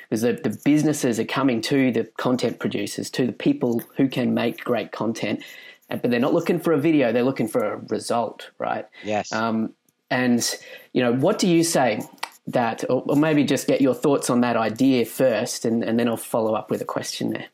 because 0.08 0.22
the, 0.22 0.32
the 0.32 0.58
businesses 0.64 1.20
are 1.20 1.26
coming 1.26 1.60
to 1.62 1.92
the 1.92 2.04
content 2.16 2.60
producers, 2.60 3.10
to 3.10 3.26
the 3.26 3.34
people 3.34 3.82
who 3.98 4.08
can 4.08 4.32
make 4.32 4.64
great 4.64 4.92
content, 4.92 5.44
but 5.90 6.10
they're 6.10 6.20
not 6.20 6.32
looking 6.32 6.58
for 6.58 6.72
a 6.72 6.78
video; 6.78 7.12
they're 7.12 7.22
looking 7.22 7.48
for 7.48 7.74
a 7.74 7.76
result, 7.88 8.48
right? 8.58 8.86
Yes. 9.04 9.30
Um, 9.30 9.74
and 10.10 10.56
you 10.94 11.02
know, 11.02 11.12
what 11.12 11.38
do 11.38 11.46
you 11.46 11.62
say 11.62 12.00
that, 12.48 12.84
or, 12.88 13.02
or, 13.06 13.16
maybe 13.16 13.44
just 13.44 13.66
get 13.66 13.80
your 13.80 13.94
thoughts 13.94 14.30
on 14.30 14.40
that 14.40 14.56
idea 14.56 15.04
first, 15.04 15.64
and, 15.64 15.84
and 15.84 15.98
then 15.98 16.08
I'll 16.08 16.16
follow 16.16 16.54
up 16.54 16.70
with 16.70 16.80
a 16.80 16.84
question 16.84 17.30
there. 17.30 17.46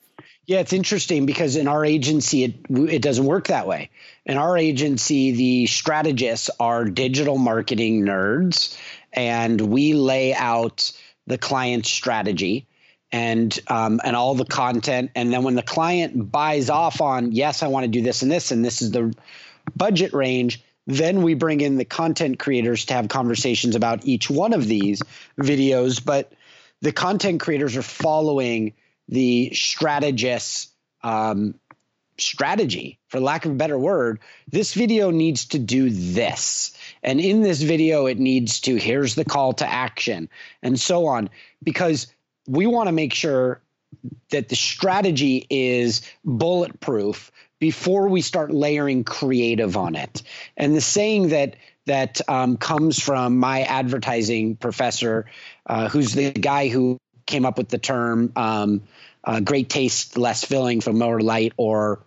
Yeah, 0.47 0.61
it's 0.61 0.73
interesting 0.73 1.25
because 1.25 1.57
in 1.57 1.69
our 1.69 1.85
agency, 1.85 2.45
it 2.45 2.55
it 2.69 3.01
doesn't 3.01 3.25
work 3.25 3.47
that 3.47 3.67
way. 3.67 3.91
In 4.27 4.37
our 4.37 4.59
agency, 4.59 5.33
the 5.33 5.67
strategists 5.67 6.51
are 6.61 6.85
digital 6.85 7.39
marketing 7.39 8.05
nerds, 8.05 8.79
and 9.13 9.59
we 9.61 9.95
lay 9.95 10.35
out 10.35 10.93
the 11.27 11.39
client 11.39 11.87
strategy 11.87 12.67
and 13.11 13.59
um, 13.69 14.01
and 14.05 14.17
all 14.17 14.35
the 14.35 14.45
content. 14.45 15.13
And 15.15 15.33
then 15.33 15.45
when 15.45 15.55
the 15.55 15.63
client 15.63 16.31
buys 16.31 16.69
off 16.69 17.01
on, 17.01 17.33
yes, 17.33 17.63
I 17.63 17.69
want 17.69 17.85
to 17.85 17.91
do 17.91 18.03
this 18.03 18.23
and 18.23 18.31
this, 18.31 18.51
and 18.51 18.65
this 18.65 18.83
is 18.83 18.91
the 18.91 19.15
budget 19.77 20.13
range, 20.13 20.64
then 20.87 21.23
we 21.23 21.35
bring 21.35 21.61
in 21.61 21.77
the 21.77 21.85
content 21.85 22.39
creators 22.39 22.87
to 22.87 22.95
have 22.95 23.09
conversations 23.09 23.77
about 23.77 24.05
each 24.07 24.29
one 24.29 24.53
of 24.53 24.67
these 24.67 25.03
videos. 25.39 26.05
But 26.05 26.33
the 26.83 26.93
content 26.93 27.41
creators 27.41 27.77
are 27.77 27.83
following 27.83 28.75
the 29.09 29.53
strategist's 29.55 30.69
um, 31.03 31.55
strategy, 32.19 32.99
for 33.09 33.21
lack 33.21 33.45
of 33.45 33.53
a 33.53 33.57
better 33.57 33.79
word. 33.79 34.21
This 34.49 34.75
video 34.75 35.11
needs 35.11 35.47
to 35.47 35.59
do 35.59 35.91
this. 35.91 36.77
And 37.03 37.21
in 37.21 37.43
this 37.43 37.63
video, 37.63 38.07
it 38.07 38.19
needs 38.19 38.61
to, 38.61 38.77
here's 38.77 39.15
the 39.15 39.25
call 39.25 39.55
to 39.55 39.71
action, 39.71 40.29
and 40.63 40.79
so 40.79 41.07
on. 41.07 41.31
Because 41.63 42.07
we 42.47 42.67
want 42.67 42.89
to 42.89 42.93
make 42.93 43.15
sure 43.15 43.61
that 44.31 44.49
the 44.49 44.57
strategy 44.57 45.47
is 45.51 46.03
bulletproof 46.25 47.31
before 47.65 48.09
we 48.09 48.21
start 48.21 48.51
layering 48.51 49.05
creative 49.05 49.79
on 49.79 49.95
it. 49.95 50.23
And 50.55 50.77
the 50.77 50.83
saying 50.83 51.29
that 51.29 51.57
that 51.87 52.21
um, 52.29 52.59
comes 52.59 53.03
from 53.03 53.39
my 53.39 53.63
advertising 53.63 54.57
professor, 54.57 55.25
uh, 55.65 55.89
who's 55.89 56.13
the 56.13 56.31
guy 56.31 56.69
who 56.69 56.99
came 57.25 57.47
up 57.47 57.57
with 57.57 57.71
the 57.71 57.79
term 57.79 58.33
um, 58.37 58.83
uh, 59.25 59.41
"great 59.41 59.71
taste, 59.71 60.19
less 60.19 60.45
filling" 60.45 60.83
from 60.83 60.99
Miller 60.99 61.21
Lite, 61.21 61.55
or 61.57 62.01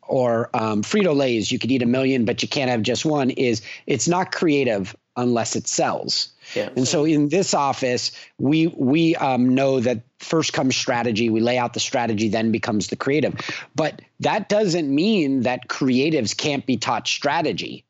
or 0.00 0.48
um, 0.54 0.82
Frito 0.82 1.14
Lay's. 1.14 1.52
You 1.52 1.58
could 1.58 1.70
eat 1.70 1.82
a 1.82 1.86
million, 1.86 2.24
but 2.24 2.40
you 2.40 2.48
can't 2.48 2.70
have 2.70 2.80
just 2.80 3.04
one. 3.04 3.28
Is 3.28 3.60
it's 3.86 4.08
not 4.08 4.32
creative 4.32 4.96
unless 5.18 5.54
it 5.54 5.68
sells. 5.68 6.32
Yeah. 6.54 6.70
And 6.76 6.86
so 6.86 7.04
in 7.04 7.28
this 7.28 7.54
office, 7.54 8.12
we 8.38 8.66
we 8.66 9.16
um, 9.16 9.54
know 9.54 9.80
that 9.80 10.02
first 10.18 10.52
comes 10.52 10.76
strategy. 10.76 11.30
We 11.30 11.40
lay 11.40 11.58
out 11.58 11.74
the 11.74 11.80
strategy, 11.80 12.28
then 12.28 12.52
becomes 12.52 12.88
the 12.88 12.96
creative. 12.96 13.34
But 13.74 14.02
that 14.20 14.48
doesn't 14.48 14.92
mean 14.92 15.42
that 15.42 15.68
creatives 15.68 16.36
can't 16.36 16.64
be 16.66 16.76
taught 16.76 17.08
strategy. 17.08 17.84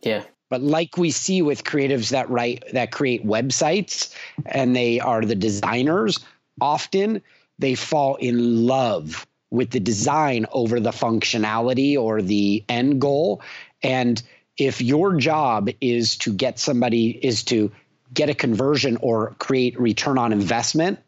Yeah. 0.00 0.24
But 0.50 0.62
like 0.62 0.96
we 0.96 1.10
see 1.10 1.42
with 1.42 1.64
creatives 1.64 2.10
that 2.10 2.30
write 2.30 2.64
that 2.72 2.90
create 2.92 3.24
websites 3.26 4.14
and 4.46 4.74
they 4.74 5.00
are 5.00 5.22
the 5.22 5.34
designers, 5.34 6.20
often 6.60 7.22
they 7.58 7.74
fall 7.74 8.16
in 8.16 8.66
love 8.66 9.26
with 9.50 9.70
the 9.70 9.80
design 9.80 10.46
over 10.52 10.80
the 10.80 10.90
functionality 10.90 11.96
or 11.96 12.22
the 12.22 12.64
end 12.68 13.00
goal. 13.00 13.42
And 13.82 14.22
if 14.56 14.80
your 14.80 15.16
job 15.16 15.70
is 15.80 16.16
to 16.18 16.32
get 16.32 16.58
somebody 16.58 17.10
is 17.10 17.44
to 17.44 17.70
get 18.12 18.30
a 18.30 18.34
conversion 18.34 18.98
or 19.00 19.34
create 19.38 19.78
return 19.80 20.18
on 20.18 20.32
investment, 20.32 20.98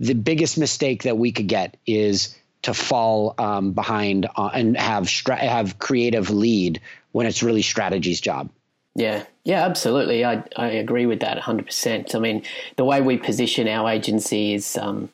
the 0.00 0.14
biggest 0.14 0.58
mistake 0.58 1.04
that 1.04 1.16
we 1.16 1.32
could 1.32 1.46
get 1.46 1.76
is 1.86 2.36
to 2.62 2.74
fall 2.74 3.34
um, 3.38 3.72
behind 3.72 4.26
uh, 4.36 4.50
and 4.52 4.76
have 4.76 5.08
stra- 5.08 5.36
have 5.36 5.78
creative 5.78 6.30
lead 6.30 6.80
when 7.12 7.26
it's 7.26 7.42
really 7.42 7.62
strategy's 7.62 8.20
job. 8.20 8.50
Yeah, 8.96 9.24
yeah, 9.44 9.64
absolutely. 9.64 10.24
I 10.24 10.42
I 10.56 10.68
agree 10.68 11.06
with 11.06 11.20
that 11.20 11.38
100%. 11.38 12.14
I 12.14 12.18
mean, 12.18 12.42
the 12.76 12.84
way 12.84 13.00
we 13.00 13.18
position 13.18 13.68
our 13.68 13.90
agency 13.90 14.54
is 14.54 14.76
um, 14.76 15.10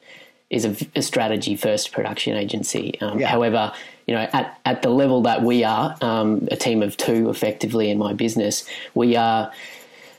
is 0.51 0.65
a, 0.65 0.77
a, 0.97 1.03
strategy 1.03 1.57
first 1.57 1.93
production 1.93 2.37
agency. 2.37 3.01
Um, 3.01 3.21
yeah. 3.21 3.29
However, 3.29 3.73
you 4.07 4.15
know, 4.15 4.29
at, 4.33 4.59
at 4.65 4.83
the 4.83 4.91
level 4.91 5.23
that 5.23 5.43
we 5.43 5.63
are, 5.63 5.97
um, 6.01 6.49
a 6.51 6.57
team 6.57 6.83
of 6.83 6.97
two 6.97 7.31
effectively 7.31 7.89
in 7.89 7.99
my 7.99 8.13
business, 8.13 8.69
we 8.95 9.15
are 9.17 9.53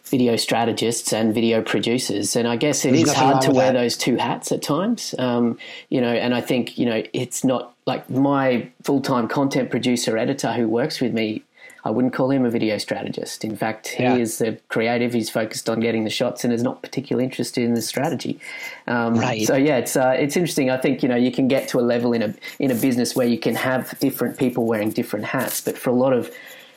video 0.05 0.35
strategists 0.35 1.13
and 1.13 1.33
video 1.33 1.61
producers. 1.61 2.35
And 2.35 2.47
I 2.47 2.55
guess 2.57 2.85
it 2.85 2.91
There's 2.91 3.09
is 3.09 3.13
hard 3.13 3.41
to 3.43 3.51
wear 3.51 3.71
that. 3.71 3.79
those 3.79 3.97
two 3.97 4.17
hats 4.17 4.51
at 4.51 4.61
times. 4.61 5.15
Um, 5.17 5.57
you 5.89 6.01
know, 6.01 6.11
and 6.11 6.33
I 6.33 6.41
think, 6.41 6.77
you 6.77 6.85
know, 6.85 7.03
it's 7.13 7.43
not 7.43 7.73
like 7.85 8.09
my 8.09 8.69
full 8.83 9.01
time 9.01 9.27
content 9.27 9.69
producer 9.69 10.17
editor 10.17 10.53
who 10.53 10.67
works 10.67 10.99
with 10.99 11.13
me. 11.13 11.43
I 11.83 11.89
wouldn't 11.89 12.13
call 12.13 12.29
him 12.29 12.45
a 12.45 12.49
video 12.51 12.77
strategist. 12.77 13.43
In 13.43 13.55
fact, 13.55 13.87
he 13.87 14.03
yeah. 14.03 14.15
is 14.15 14.37
the 14.37 14.59
creative. 14.67 15.13
He's 15.13 15.31
focused 15.31 15.67
on 15.67 15.79
getting 15.79 16.03
the 16.03 16.11
shots 16.11 16.43
and 16.43 16.53
is 16.53 16.61
not 16.61 16.83
particularly 16.83 17.23
interested 17.25 17.63
in 17.63 17.73
the 17.73 17.81
strategy. 17.81 18.39
Um, 18.85 19.15
right. 19.15 19.47
So 19.47 19.55
yeah, 19.55 19.77
it's 19.77 19.95
uh, 19.95 20.15
it's 20.15 20.37
interesting. 20.37 20.69
I 20.69 20.77
think 20.77 21.01
you 21.01 21.09
know 21.09 21.15
you 21.15 21.31
can 21.31 21.47
get 21.47 21.69
to 21.69 21.79
a 21.79 21.81
level 21.81 22.13
in 22.13 22.21
a 22.21 22.35
in 22.59 22.69
a 22.69 22.75
business 22.75 23.15
where 23.15 23.25
you 23.25 23.39
can 23.39 23.55
have 23.55 23.97
different 23.99 24.37
people 24.37 24.67
wearing 24.67 24.91
different 24.91 25.25
hats. 25.25 25.59
But 25.59 25.75
for 25.75 25.89
a 25.89 25.95
lot 25.95 26.13
of 26.13 26.31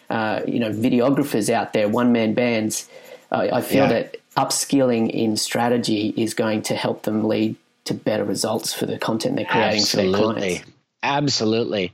uh, 0.09 0.41
you 0.47 0.59
know 0.59 0.71
videographers 0.71 1.51
out 1.51 1.75
there, 1.75 1.87
one 1.87 2.11
man 2.11 2.33
bands, 2.33 2.89
I, 3.31 3.51
I 3.51 3.61
feel 3.63 3.85
yeah. 3.85 3.89
that 3.89 4.17
upskilling 4.37 5.11
in 5.11 5.37
strategy 5.37 6.13
is 6.17 6.35
going 6.35 6.63
to 6.63 6.75
help 6.75 7.03
them 7.03 7.25
lead 7.25 7.57
to 7.85 7.95
better 7.95 8.25
results 8.25 8.73
for 8.73 8.87
the 8.87 8.99
content 8.99 9.37
they're 9.37 9.45
creating 9.45 9.81
Absolutely. 9.81 10.13
for 10.13 10.19
their 10.19 10.35
clients. 10.35 10.71
Absolutely. 11.03 11.93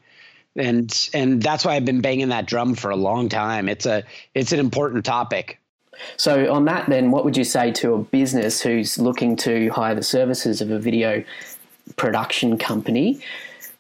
And 0.57 1.11
and 1.15 1.43
that's 1.43 1.65
why 1.65 1.77
I've 1.77 1.85
been 1.85 2.01
banging 2.01 2.29
that 2.31 2.47
drum 2.47 2.75
for 2.75 2.91
a 2.91 2.97
long 2.97 3.29
time. 3.29 3.69
It's 3.69 3.87
a 3.87 4.05
it's 4.35 4.53
an 4.53 4.61
important 4.61 5.05
topic. 5.05 5.61
So 6.17 6.53
on 6.53 6.65
that 6.65 6.89
then 6.89 7.11
what 7.11 7.25
would 7.25 7.37
you 7.37 7.45
say 7.45 7.71
to 7.73 7.95
a 7.95 7.99
business 7.99 8.61
who's 8.61 8.99
looking 8.99 9.37
to 9.37 9.69
hire 9.71 9.95
the 9.95 10.03
services 10.03 10.61
of 10.61 10.71
a 10.71 10.79
video 10.79 11.23
production 11.97 12.59
company 12.59 13.21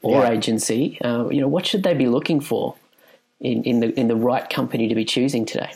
or 0.02 0.22
yeah. 0.22 0.30
agency? 0.30 1.00
Uh, 1.00 1.28
you 1.28 1.40
know, 1.40 1.48
what 1.48 1.66
should 1.66 1.82
they 1.82 1.94
be 1.94 2.06
looking 2.06 2.40
for 2.40 2.76
in, 3.40 3.62
in 3.64 3.80
the 3.80 3.98
in 3.98 4.08
the 4.08 4.16
right 4.16 4.48
company 4.48 4.88
to 4.88 4.94
be 4.94 5.04
choosing 5.04 5.44
today? 5.44 5.72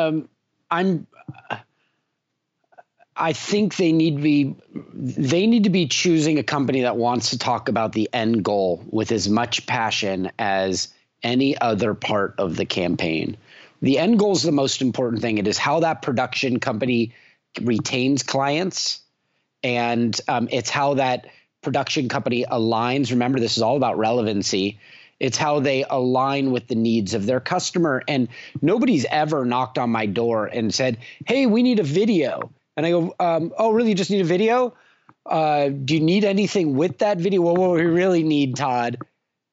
Um, 0.00 0.28
I'm. 0.70 1.06
I 3.16 3.34
think 3.34 3.76
they 3.76 3.92
need 3.92 4.16
to 4.16 4.22
be 4.22 4.54
they 4.94 5.46
need 5.46 5.64
to 5.64 5.70
be 5.70 5.86
choosing 5.86 6.38
a 6.38 6.42
company 6.42 6.82
that 6.82 6.96
wants 6.96 7.30
to 7.30 7.38
talk 7.38 7.68
about 7.68 7.92
the 7.92 8.08
end 8.14 8.42
goal 8.44 8.82
with 8.88 9.12
as 9.12 9.28
much 9.28 9.66
passion 9.66 10.30
as 10.38 10.88
any 11.22 11.58
other 11.58 11.92
part 11.92 12.34
of 12.38 12.56
the 12.56 12.64
campaign. 12.64 13.36
The 13.82 13.98
end 13.98 14.18
goal 14.18 14.32
is 14.32 14.42
the 14.42 14.52
most 14.52 14.80
important 14.80 15.20
thing. 15.20 15.36
It 15.38 15.46
is 15.46 15.58
how 15.58 15.80
that 15.80 16.00
production 16.00 16.60
company 16.60 17.12
retains 17.60 18.22
clients, 18.22 19.00
and 19.62 20.18
um, 20.28 20.48
it's 20.50 20.70
how 20.70 20.94
that 20.94 21.26
production 21.62 22.08
company 22.08 22.46
aligns. 22.50 23.10
Remember, 23.10 23.38
this 23.38 23.56
is 23.56 23.62
all 23.62 23.76
about 23.76 23.98
relevancy 23.98 24.78
it's 25.20 25.36
how 25.36 25.60
they 25.60 25.84
align 25.88 26.50
with 26.50 26.66
the 26.66 26.74
needs 26.74 27.14
of 27.14 27.26
their 27.26 27.40
customer. 27.40 28.02
And 28.08 28.28
nobody's 28.62 29.04
ever 29.10 29.44
knocked 29.44 29.78
on 29.78 29.90
my 29.90 30.06
door 30.06 30.46
and 30.46 30.74
said, 30.74 30.98
Hey, 31.26 31.46
we 31.46 31.62
need 31.62 31.78
a 31.78 31.84
video. 31.84 32.50
And 32.76 32.86
I 32.86 32.90
go, 32.90 33.14
um, 33.20 33.52
Oh, 33.58 33.70
really? 33.70 33.90
You 33.90 33.94
just 33.94 34.10
need 34.10 34.22
a 34.22 34.24
video? 34.24 34.74
Uh, 35.26 35.68
do 35.68 35.94
you 35.94 36.00
need 36.00 36.24
anything 36.24 36.74
with 36.74 36.98
that 36.98 37.18
video? 37.18 37.42
Well, 37.42 37.54
what 37.54 37.70
we 37.72 37.82
really 37.82 38.24
need, 38.24 38.56
Todd, 38.56 38.98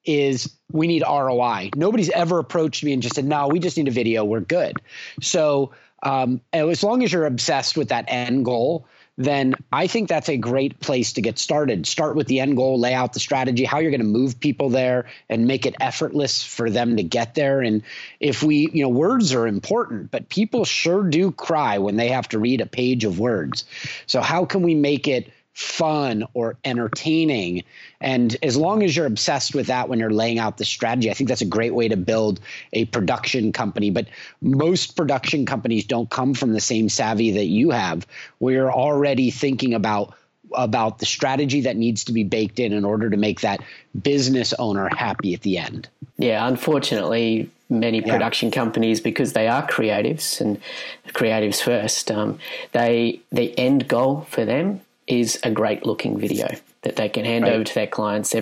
is 0.05 0.55
we 0.71 0.87
need 0.87 1.03
ROI. 1.05 1.71
Nobody's 1.75 2.09
ever 2.11 2.39
approached 2.39 2.83
me 2.83 2.93
and 2.93 3.03
just 3.03 3.15
said, 3.15 3.25
No, 3.25 3.49
we 3.49 3.59
just 3.59 3.77
need 3.77 3.89
a 3.89 3.91
video. 3.91 4.23
We're 4.23 4.39
good. 4.39 4.81
So, 5.21 5.71
um, 6.03 6.41
as 6.53 6.83
long 6.83 7.03
as 7.03 7.11
you're 7.11 7.25
obsessed 7.25 7.75
with 7.75 7.89
that 7.89 8.05
end 8.07 8.45
goal, 8.45 8.87
then 9.17 9.55
I 9.71 9.87
think 9.87 10.09
that's 10.09 10.29
a 10.29 10.37
great 10.37 10.79
place 10.79 11.13
to 11.13 11.21
get 11.21 11.39
started. 11.39 11.87
Start 11.87 12.15
with 12.15 12.27
the 12.27 12.39
end 12.39 12.55
goal, 12.55 12.79
lay 12.79 12.93
out 12.93 13.13
the 13.13 13.19
strategy, 13.19 13.65
how 13.65 13.79
you're 13.79 13.91
going 13.91 14.01
to 14.01 14.07
move 14.07 14.39
people 14.39 14.69
there 14.69 15.07
and 15.27 15.47
make 15.47 15.65
it 15.65 15.75
effortless 15.79 16.43
for 16.43 16.69
them 16.69 16.97
to 16.97 17.03
get 17.03 17.33
there. 17.33 17.61
And 17.61 17.81
if 18.19 18.43
we, 18.43 18.69
you 18.71 18.83
know, 18.83 18.89
words 18.89 19.33
are 19.33 19.47
important, 19.47 20.11
but 20.11 20.29
people 20.29 20.65
sure 20.65 21.03
do 21.03 21.31
cry 21.31 21.79
when 21.79 21.95
they 21.95 22.09
have 22.09 22.29
to 22.29 22.39
read 22.39 22.61
a 22.61 22.67
page 22.67 23.05
of 23.05 23.19
words. 23.19 23.65
So 24.05 24.21
how 24.21 24.45
can 24.45 24.61
we 24.61 24.75
make 24.75 25.07
it 25.07 25.31
fun 25.57 26.23
or 26.35 26.55
entertaining. 26.63 27.63
And 27.99 28.37
as 28.43 28.55
long 28.55 28.83
as 28.83 28.95
you're 28.95 29.07
obsessed 29.07 29.55
with 29.55 29.67
that 29.67 29.89
when 29.89 29.97
you're 29.97 30.11
laying 30.11 30.37
out 30.37 30.57
the 30.57 30.65
strategy, 30.65 31.09
I 31.09 31.15
think 31.15 31.29
that's 31.29 31.41
a 31.41 31.45
great 31.45 31.73
way 31.73 31.87
to 31.87 31.97
build 31.97 32.39
a 32.73 32.85
production 32.85 33.51
company. 33.51 33.89
But 33.89 34.05
most 34.39 34.95
production 34.95 35.47
companies 35.47 35.85
don't 35.85 36.07
come 36.11 36.35
from 36.35 36.53
the 36.53 36.59
same 36.59 36.89
savvy 36.89 37.31
that 37.31 37.45
you 37.45 37.71
have, 37.71 38.05
where 38.37 38.53
you're 38.53 38.71
already 38.71 39.31
thinking 39.31 39.73
about 39.73 40.13
about 40.53 40.99
the 40.99 41.07
strategy 41.07 41.61
that 41.61 41.75
needs 41.75 42.05
to 42.05 42.13
be 42.13 42.23
baked 42.23 42.59
in 42.59 42.71
in 42.71 42.85
order 42.85 43.09
to 43.09 43.17
make 43.17 43.41
that 43.41 43.59
business 43.99 44.53
owner 44.53 44.87
happy 44.95 45.33
at 45.33 45.41
the 45.41 45.57
end. 45.57 45.89
Yeah, 46.17 46.47
unfortunately, 46.47 47.49
many 47.67 48.01
production 48.01 48.49
yeah. 48.49 48.53
companies 48.53 49.01
because 49.01 49.33
they 49.33 49.47
are 49.47 49.67
creatives 49.67 50.39
and 50.39 50.61
creatives 51.09 51.63
first. 51.63 52.11
Um, 52.11 52.37
they 52.73 53.21
the 53.31 53.57
end 53.57 53.87
goal 53.87 54.27
for 54.29 54.45
them 54.45 54.81
is 55.07 55.39
a 55.43 55.51
great 55.51 55.85
looking 55.85 56.19
video 56.19 56.47
that 56.81 56.95
they 56.95 57.09
can 57.09 57.25
hand 57.25 57.43
right. 57.43 57.53
over 57.53 57.63
to 57.63 57.73
their 57.73 57.87
clients. 57.87 58.35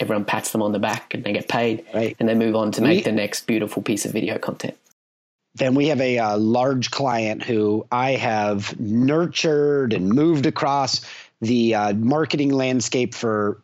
Everyone 0.00 0.24
pats 0.24 0.52
them 0.52 0.62
on 0.62 0.72
the 0.72 0.78
back 0.78 1.14
and 1.14 1.24
they 1.24 1.32
get 1.32 1.48
paid, 1.48 1.84
right. 1.94 2.16
and 2.18 2.28
they 2.28 2.34
move 2.34 2.54
on 2.54 2.72
to 2.72 2.82
make 2.82 2.98
we, 2.98 3.02
the 3.02 3.12
next 3.12 3.46
beautiful 3.46 3.82
piece 3.82 4.04
of 4.04 4.12
video 4.12 4.38
content. 4.38 4.76
Then 5.54 5.74
we 5.74 5.88
have 5.88 6.00
a, 6.00 6.18
uh, 6.18 6.38
large 6.38 6.90
client 6.90 7.42
who 7.42 7.86
I 7.90 8.12
have 8.12 8.78
nurtured 8.78 9.92
and 9.92 10.08
moved 10.08 10.46
across 10.46 11.04
the 11.40 11.74
uh, 11.74 11.92
marketing 11.94 12.50
landscape 12.50 13.14
for 13.14 13.60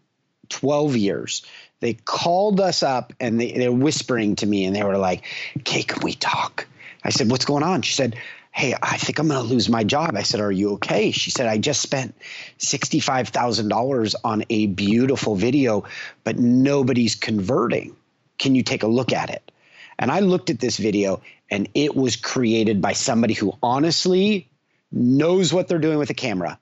12 0.48 0.96
years. 0.96 1.46
They 1.80 1.94
called 1.94 2.60
us 2.60 2.82
up 2.82 3.12
and 3.20 3.40
they, 3.40 3.52
they're 3.52 3.72
whispering 3.72 4.36
to 4.36 4.46
me 4.46 4.64
and 4.64 4.74
they 4.74 4.82
were 4.82 4.98
like, 4.98 5.24
Okay, 5.58 5.82
can 5.82 6.02
we 6.02 6.14
talk? 6.14 6.66
I 7.02 7.10
said, 7.10 7.30
What's 7.30 7.44
going 7.44 7.62
on? 7.62 7.82
She 7.82 7.94
said, 7.94 8.16
Hey, 8.54 8.72
I 8.80 8.98
think 8.98 9.18
I'm 9.18 9.26
going 9.26 9.42
to 9.42 9.52
lose 9.52 9.68
my 9.68 9.82
job. 9.82 10.14
I 10.14 10.22
said, 10.22 10.38
Are 10.38 10.52
you 10.52 10.74
okay? 10.74 11.10
She 11.10 11.32
said, 11.32 11.48
I 11.48 11.58
just 11.58 11.82
spent 11.82 12.14
$65,000 12.60 14.14
on 14.22 14.44
a 14.48 14.66
beautiful 14.66 15.34
video, 15.34 15.82
but 16.22 16.38
nobody's 16.38 17.16
converting. 17.16 17.96
Can 18.38 18.54
you 18.54 18.62
take 18.62 18.84
a 18.84 18.86
look 18.86 19.12
at 19.12 19.30
it? 19.30 19.50
And 19.98 20.08
I 20.08 20.20
looked 20.20 20.50
at 20.50 20.60
this 20.60 20.76
video 20.76 21.20
and 21.50 21.68
it 21.74 21.96
was 21.96 22.14
created 22.14 22.80
by 22.80 22.92
somebody 22.92 23.34
who 23.34 23.58
honestly 23.60 24.48
knows 24.92 25.52
what 25.52 25.66
they're 25.66 25.80
doing 25.80 25.98
with 25.98 26.10
a 26.10 26.14
camera. 26.14 26.60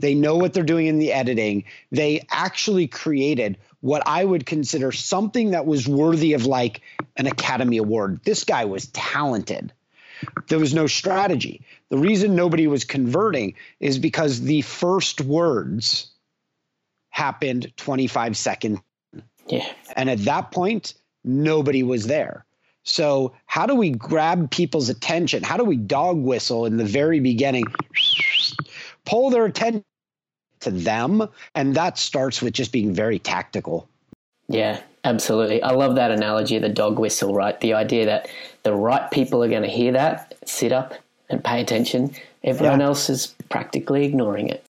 They 0.00 0.14
know 0.14 0.36
what 0.36 0.52
they're 0.52 0.62
doing 0.62 0.88
in 0.88 0.98
the 0.98 1.14
editing. 1.14 1.64
They 1.90 2.26
actually 2.30 2.86
created 2.86 3.56
what 3.80 4.02
I 4.04 4.22
would 4.22 4.44
consider 4.44 4.92
something 4.92 5.52
that 5.52 5.64
was 5.64 5.88
worthy 5.88 6.34
of 6.34 6.44
like 6.44 6.82
an 7.16 7.26
Academy 7.26 7.78
Award. 7.78 8.20
This 8.24 8.44
guy 8.44 8.66
was 8.66 8.88
talented. 8.88 9.72
There 10.48 10.58
was 10.58 10.74
no 10.74 10.86
strategy. 10.86 11.60
The 11.90 11.98
reason 11.98 12.34
nobody 12.34 12.66
was 12.66 12.84
converting 12.84 13.54
is 13.80 13.98
because 13.98 14.42
the 14.42 14.62
first 14.62 15.20
words 15.20 16.10
happened 17.10 17.72
25 17.76 18.36
seconds. 18.36 18.80
Yeah. 19.46 19.66
And 19.96 20.10
at 20.10 20.24
that 20.24 20.50
point, 20.50 20.94
nobody 21.24 21.82
was 21.82 22.06
there. 22.06 22.44
So, 22.84 23.34
how 23.46 23.66
do 23.66 23.74
we 23.74 23.90
grab 23.90 24.50
people's 24.50 24.90
attention? 24.90 25.42
How 25.42 25.56
do 25.56 25.64
we 25.64 25.76
dog 25.76 26.18
whistle 26.18 26.66
in 26.66 26.76
the 26.76 26.84
very 26.84 27.18
beginning, 27.18 27.64
pull 29.06 29.30
their 29.30 29.46
attention 29.46 29.84
to 30.60 30.70
them? 30.70 31.26
And 31.54 31.74
that 31.76 31.96
starts 31.96 32.42
with 32.42 32.52
just 32.52 32.72
being 32.72 32.92
very 32.92 33.18
tactical. 33.18 33.88
Yeah, 34.48 34.80
absolutely. 35.04 35.62
I 35.62 35.70
love 35.70 35.94
that 35.96 36.10
analogy 36.10 36.56
of 36.56 36.62
the 36.62 36.68
dog 36.68 36.98
whistle, 36.98 37.34
right? 37.34 37.58
The 37.60 37.74
idea 37.74 38.06
that 38.06 38.28
the 38.62 38.74
right 38.74 39.10
people 39.10 39.42
are 39.44 39.48
going 39.48 39.62
to 39.62 39.68
hear 39.68 39.92
that, 39.92 40.34
sit 40.44 40.72
up 40.72 40.94
and 41.28 41.42
pay 41.42 41.60
attention. 41.60 42.14
Everyone 42.42 42.80
yeah. 42.80 42.86
else 42.86 43.08
is 43.08 43.34
practically 43.48 44.04
ignoring 44.04 44.48
it. 44.48 44.64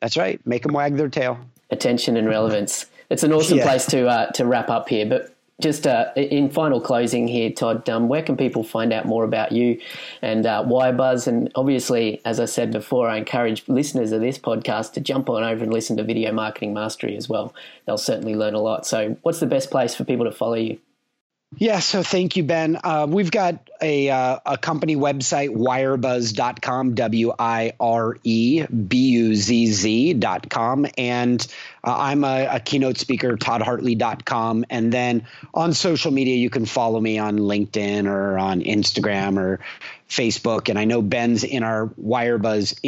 That's 0.00 0.16
right. 0.16 0.40
Make 0.46 0.62
them 0.62 0.72
wag 0.72 0.96
their 0.96 1.08
tail. 1.08 1.38
Attention 1.70 2.16
and 2.16 2.28
relevance. 2.28 2.86
It's 3.10 3.22
an 3.22 3.32
awesome 3.32 3.58
yeah. 3.58 3.64
place 3.64 3.86
to 3.86 4.06
uh, 4.06 4.30
to 4.32 4.44
wrap 4.44 4.68
up 4.68 4.88
here. 4.88 5.06
But 5.06 5.35
just 5.60 5.86
uh, 5.86 6.12
in 6.16 6.50
final 6.50 6.80
closing 6.80 7.26
here, 7.26 7.50
Todd, 7.50 7.88
um, 7.88 8.08
where 8.08 8.22
can 8.22 8.36
people 8.36 8.62
find 8.62 8.92
out 8.92 9.06
more 9.06 9.24
about 9.24 9.52
you 9.52 9.80
and 10.20 10.44
uh, 10.44 10.62
Wirebuzz? 10.62 11.26
And 11.26 11.50
obviously, 11.54 12.20
as 12.26 12.38
I 12.40 12.44
said 12.44 12.70
before, 12.70 13.08
I 13.08 13.16
encourage 13.16 13.66
listeners 13.66 14.12
of 14.12 14.20
this 14.20 14.38
podcast 14.38 14.92
to 14.94 15.00
jump 15.00 15.30
on 15.30 15.42
over 15.42 15.64
and 15.64 15.72
listen 15.72 15.96
to 15.96 16.04
Video 16.04 16.30
Marketing 16.30 16.74
Mastery 16.74 17.16
as 17.16 17.28
well. 17.28 17.54
They'll 17.86 17.96
certainly 17.96 18.34
learn 18.34 18.54
a 18.54 18.60
lot. 18.60 18.86
So, 18.86 19.16
what's 19.22 19.40
the 19.40 19.46
best 19.46 19.70
place 19.70 19.94
for 19.94 20.04
people 20.04 20.26
to 20.26 20.32
follow 20.32 20.56
you? 20.56 20.78
Yeah, 21.54 21.78
so 21.78 22.02
thank 22.02 22.36
you, 22.36 22.42
Ben. 22.42 22.78
Uh, 22.82 23.06
we've 23.08 23.30
got 23.30 23.70
a, 23.80 24.10
uh, 24.10 24.40
a 24.44 24.58
company 24.58 24.96
website, 24.96 25.50
wirebuzz.com, 25.50 26.94
W 26.94 27.32
I 27.38 27.72
R 27.78 28.16
E 28.24 28.66
B 28.66 28.96
U 29.10 29.34
Z 29.34 29.66
Z.com. 29.66 30.86
And 30.98 31.46
uh, 31.84 31.96
I'm 31.96 32.24
a, 32.24 32.46
a, 32.56 32.60
keynote 32.60 32.98
speaker, 32.98 33.36
toddhartley.com. 33.36 34.66
And 34.68 34.92
then 34.92 35.26
on 35.54 35.72
social 35.72 36.10
media, 36.10 36.36
you 36.36 36.50
can 36.50 36.66
follow 36.66 37.00
me 37.00 37.18
on 37.18 37.38
LinkedIn 37.38 38.06
or 38.06 38.38
on 38.38 38.60
Instagram 38.60 39.38
or 39.38 39.60
Facebook. 40.08 40.68
And 40.68 40.78
I 40.78 40.84
know 40.84 41.00
Ben's 41.00 41.44
in 41.44 41.62
our 41.62 41.86
Wirebuzz 41.86 42.80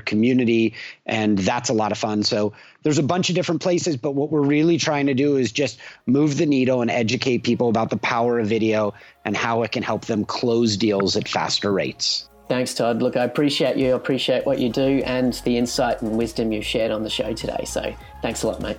community 0.00 0.74
and 1.06 1.38
that's 1.38 1.68
a 1.68 1.72
lot 1.72 1.92
of 1.92 1.98
fun 1.98 2.22
so 2.22 2.52
there's 2.82 2.98
a 2.98 3.02
bunch 3.02 3.28
of 3.28 3.34
different 3.34 3.60
places 3.60 3.96
but 3.96 4.12
what 4.12 4.30
we're 4.30 4.42
really 4.42 4.78
trying 4.78 5.06
to 5.06 5.14
do 5.14 5.36
is 5.36 5.52
just 5.52 5.78
move 6.06 6.38
the 6.38 6.46
needle 6.46 6.82
and 6.82 6.90
educate 6.90 7.38
people 7.38 7.68
about 7.68 7.90
the 7.90 7.96
power 7.96 8.38
of 8.38 8.46
video 8.46 8.94
and 9.24 9.36
how 9.36 9.62
it 9.62 9.72
can 9.72 9.82
help 9.82 10.04
them 10.06 10.24
close 10.24 10.76
deals 10.76 11.16
at 11.16 11.28
faster 11.28 11.72
rates 11.72 12.28
Thanks, 12.48 12.74
Todd. 12.74 13.00
Look, 13.00 13.16
I 13.16 13.24
appreciate 13.24 13.78
you. 13.78 13.92
I 13.92 13.96
appreciate 13.96 14.44
what 14.44 14.58
you 14.58 14.68
do 14.68 15.02
and 15.06 15.32
the 15.44 15.56
insight 15.56 16.02
and 16.02 16.18
wisdom 16.18 16.52
you've 16.52 16.66
shared 16.66 16.90
on 16.90 17.02
the 17.02 17.08
show 17.08 17.32
today. 17.32 17.64
So 17.64 17.94
thanks 18.20 18.42
a 18.42 18.48
lot, 18.48 18.60
mate. 18.60 18.78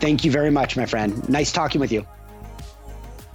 Thank 0.00 0.24
you 0.24 0.32
very 0.32 0.50
much, 0.50 0.76
my 0.76 0.86
friend. 0.86 1.28
Nice 1.28 1.52
talking 1.52 1.80
with 1.80 1.92
you. 1.92 2.04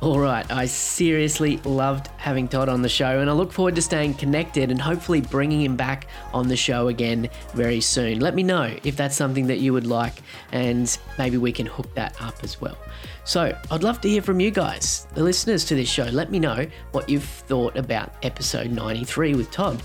All 0.06 0.20
right, 0.20 0.46
I 0.52 0.68
seriously 0.68 1.58
loved 1.66 2.10
having 2.18 2.48
Todd 2.48 2.70
on 2.70 2.84
the 2.84 2.88
show, 2.88 3.22
and 3.22 3.28
I 3.28 3.34
look 3.34 3.52
forward 3.52 3.74
to 3.74 3.82
staying 3.82 4.14
connected 4.14 4.70
and 4.70 4.80
hopefully 4.80 5.20
bringing 5.20 5.64
him 5.64 5.76
back 5.76 6.06
on 6.32 6.48
the 6.48 6.56
show 6.56 6.90
again 6.90 7.28
very 7.56 7.82
soon. 7.82 8.20
Let 8.20 8.36
me 8.36 8.44
know 8.44 8.72
if 8.84 8.96
that's 8.96 9.16
something 9.16 9.48
that 9.48 9.62
you 9.62 9.74
would 9.74 9.88
like, 9.88 10.14
and 10.52 10.96
maybe 11.18 11.38
we 11.38 11.52
can 11.52 11.66
hook 11.66 11.92
that 11.96 12.22
up 12.22 12.36
as 12.44 12.62
well. 12.62 12.78
So, 13.24 13.58
I'd 13.72 13.82
love 13.82 14.00
to 14.02 14.08
hear 14.08 14.22
from 14.22 14.40
you 14.40 14.52
guys, 14.52 15.08
the 15.16 15.24
listeners 15.24 15.66
to 15.66 15.76
this 15.76 15.90
show. 15.90 16.04
Let 16.04 16.30
me 16.30 16.38
know 16.38 16.68
what 16.92 17.10
you've 17.10 17.24
thought 17.24 17.76
about 17.76 18.14
episode 18.22 18.70
93 18.70 19.34
with 19.34 19.50
Todd. 19.50 19.82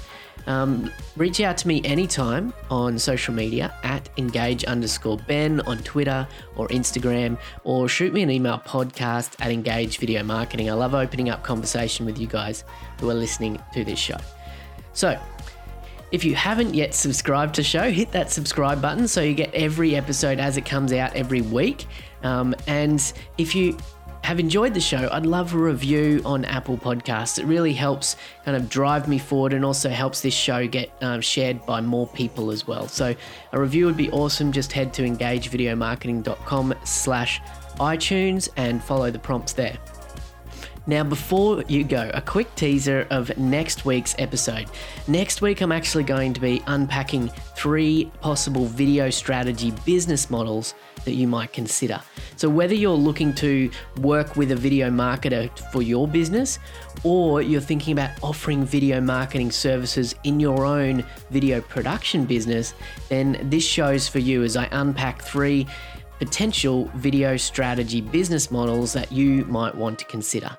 Um, 0.47 0.91
reach 1.16 1.41
out 1.41 1.57
to 1.59 1.68
me 1.68 1.82
anytime 1.84 2.53
on 2.70 2.99
social 2.99 3.34
media 3.34 3.74
at 3.82 4.09
engage 4.16 4.64
underscore 4.64 5.18
Ben 5.28 5.61
on 5.62 5.78
Twitter 5.78 6.26
or 6.57 6.68
Instagram, 6.68 7.38
or 7.64 7.88
shoot 7.88 8.12
me 8.12 8.22
an 8.22 8.30
email 8.30 8.59
podcast 8.59 9.34
at 9.41 9.51
engage 9.51 9.99
video 9.99 10.22
marketing. 10.22 10.70
I 10.70 10.74
love 10.74 10.95
opening 10.95 11.28
up 11.28 11.43
conversation 11.43 12.07
with 12.07 12.18
you 12.18 12.26
guys 12.26 12.64
who 12.99 13.11
are 13.11 13.14
listening 13.14 13.61
to 13.74 13.84
this 13.84 13.99
show. 13.99 14.18
So, 14.93 15.18
if 16.12 16.24
you 16.24 16.34
haven't 16.34 16.74
yet 16.74 16.95
subscribed 16.95 17.55
to 17.55 17.62
show, 17.62 17.91
hit 17.91 18.11
that 18.12 18.32
subscribe 18.32 18.82
button 18.82 19.07
so 19.07 19.20
you 19.20 19.34
get 19.34 19.55
every 19.55 19.95
episode 19.95 20.41
as 20.41 20.57
it 20.57 20.64
comes 20.64 20.93
out 20.93 21.14
every 21.14 21.41
week. 21.41 21.86
Um, 22.24 22.55
and 22.66 23.01
if 23.38 23.55
you 23.55 23.78
have 24.22 24.38
enjoyed 24.38 24.74
the 24.74 24.80
show, 24.80 25.08
I'd 25.10 25.26
love 25.26 25.54
a 25.54 25.58
review 25.58 26.22
on 26.24 26.44
Apple 26.44 26.76
Podcasts. 26.76 27.38
It 27.38 27.46
really 27.46 27.72
helps 27.72 28.16
kind 28.44 28.56
of 28.56 28.68
drive 28.68 29.08
me 29.08 29.18
forward 29.18 29.52
and 29.52 29.64
also 29.64 29.88
helps 29.88 30.20
this 30.20 30.34
show 30.34 30.66
get 30.66 30.90
um, 31.00 31.20
shared 31.20 31.64
by 31.66 31.80
more 31.80 32.06
people 32.08 32.50
as 32.50 32.66
well. 32.66 32.86
So 32.86 33.14
a 33.52 33.60
review 33.60 33.86
would 33.86 33.96
be 33.96 34.10
awesome. 34.10 34.52
Just 34.52 34.72
head 34.72 34.92
to 34.94 35.02
engagevideomarketing.com 35.02 36.74
slash 36.84 37.40
iTunes 37.78 38.48
and 38.56 38.82
follow 38.84 39.10
the 39.10 39.18
prompts 39.18 39.52
there. 39.52 39.78
Now, 40.86 41.04
before 41.04 41.62
you 41.68 41.84
go, 41.84 42.10
a 42.14 42.20
quick 42.20 42.52
teaser 42.54 43.06
of 43.10 43.36
next 43.38 43.84
week's 43.84 44.14
episode. 44.18 44.66
Next 45.06 45.42
week, 45.42 45.60
I'm 45.60 45.72
actually 45.72 46.04
going 46.04 46.32
to 46.32 46.40
be 46.40 46.62
unpacking 46.66 47.28
three 47.54 48.10
possible 48.20 48.64
video 48.64 49.10
strategy 49.10 49.72
business 49.84 50.30
models 50.30 50.74
that 51.05 51.14
you 51.14 51.26
might 51.26 51.53
consider. 51.53 52.01
So, 52.36 52.48
whether 52.48 52.74
you're 52.74 52.92
looking 52.92 53.34
to 53.36 53.70
work 54.01 54.36
with 54.36 54.53
a 54.53 54.57
video 54.57 54.90
marketer 54.90 55.51
for 55.70 55.82
your 55.82 56.07
business 56.09 56.59
or 57.05 57.42
you're 57.42 57.61
thinking 57.61 57.92
about 57.92 58.11
offering 58.22 58.64
video 58.64 59.01
marketing 59.01 59.51
services 59.51 60.14
in 60.24 60.40
your 60.40 60.64
own 60.64 61.05
video 61.30 61.61
production 61.61 62.24
business, 62.24 62.74
then 63.09 63.38
this 63.51 63.64
show's 63.64 64.09
for 64.09 64.18
you 64.18 64.42
as 64.42 64.57
I 64.57 64.68
unpack 64.72 65.22
three 65.22 65.66
potential 66.18 66.90
video 66.96 67.36
strategy 67.36 68.01
business 68.03 68.51
models 68.51 68.92
that 68.92 69.11
you 69.11 69.44
might 69.46 69.74
want 69.74 69.98
to 69.98 70.05
consider. 70.05 70.57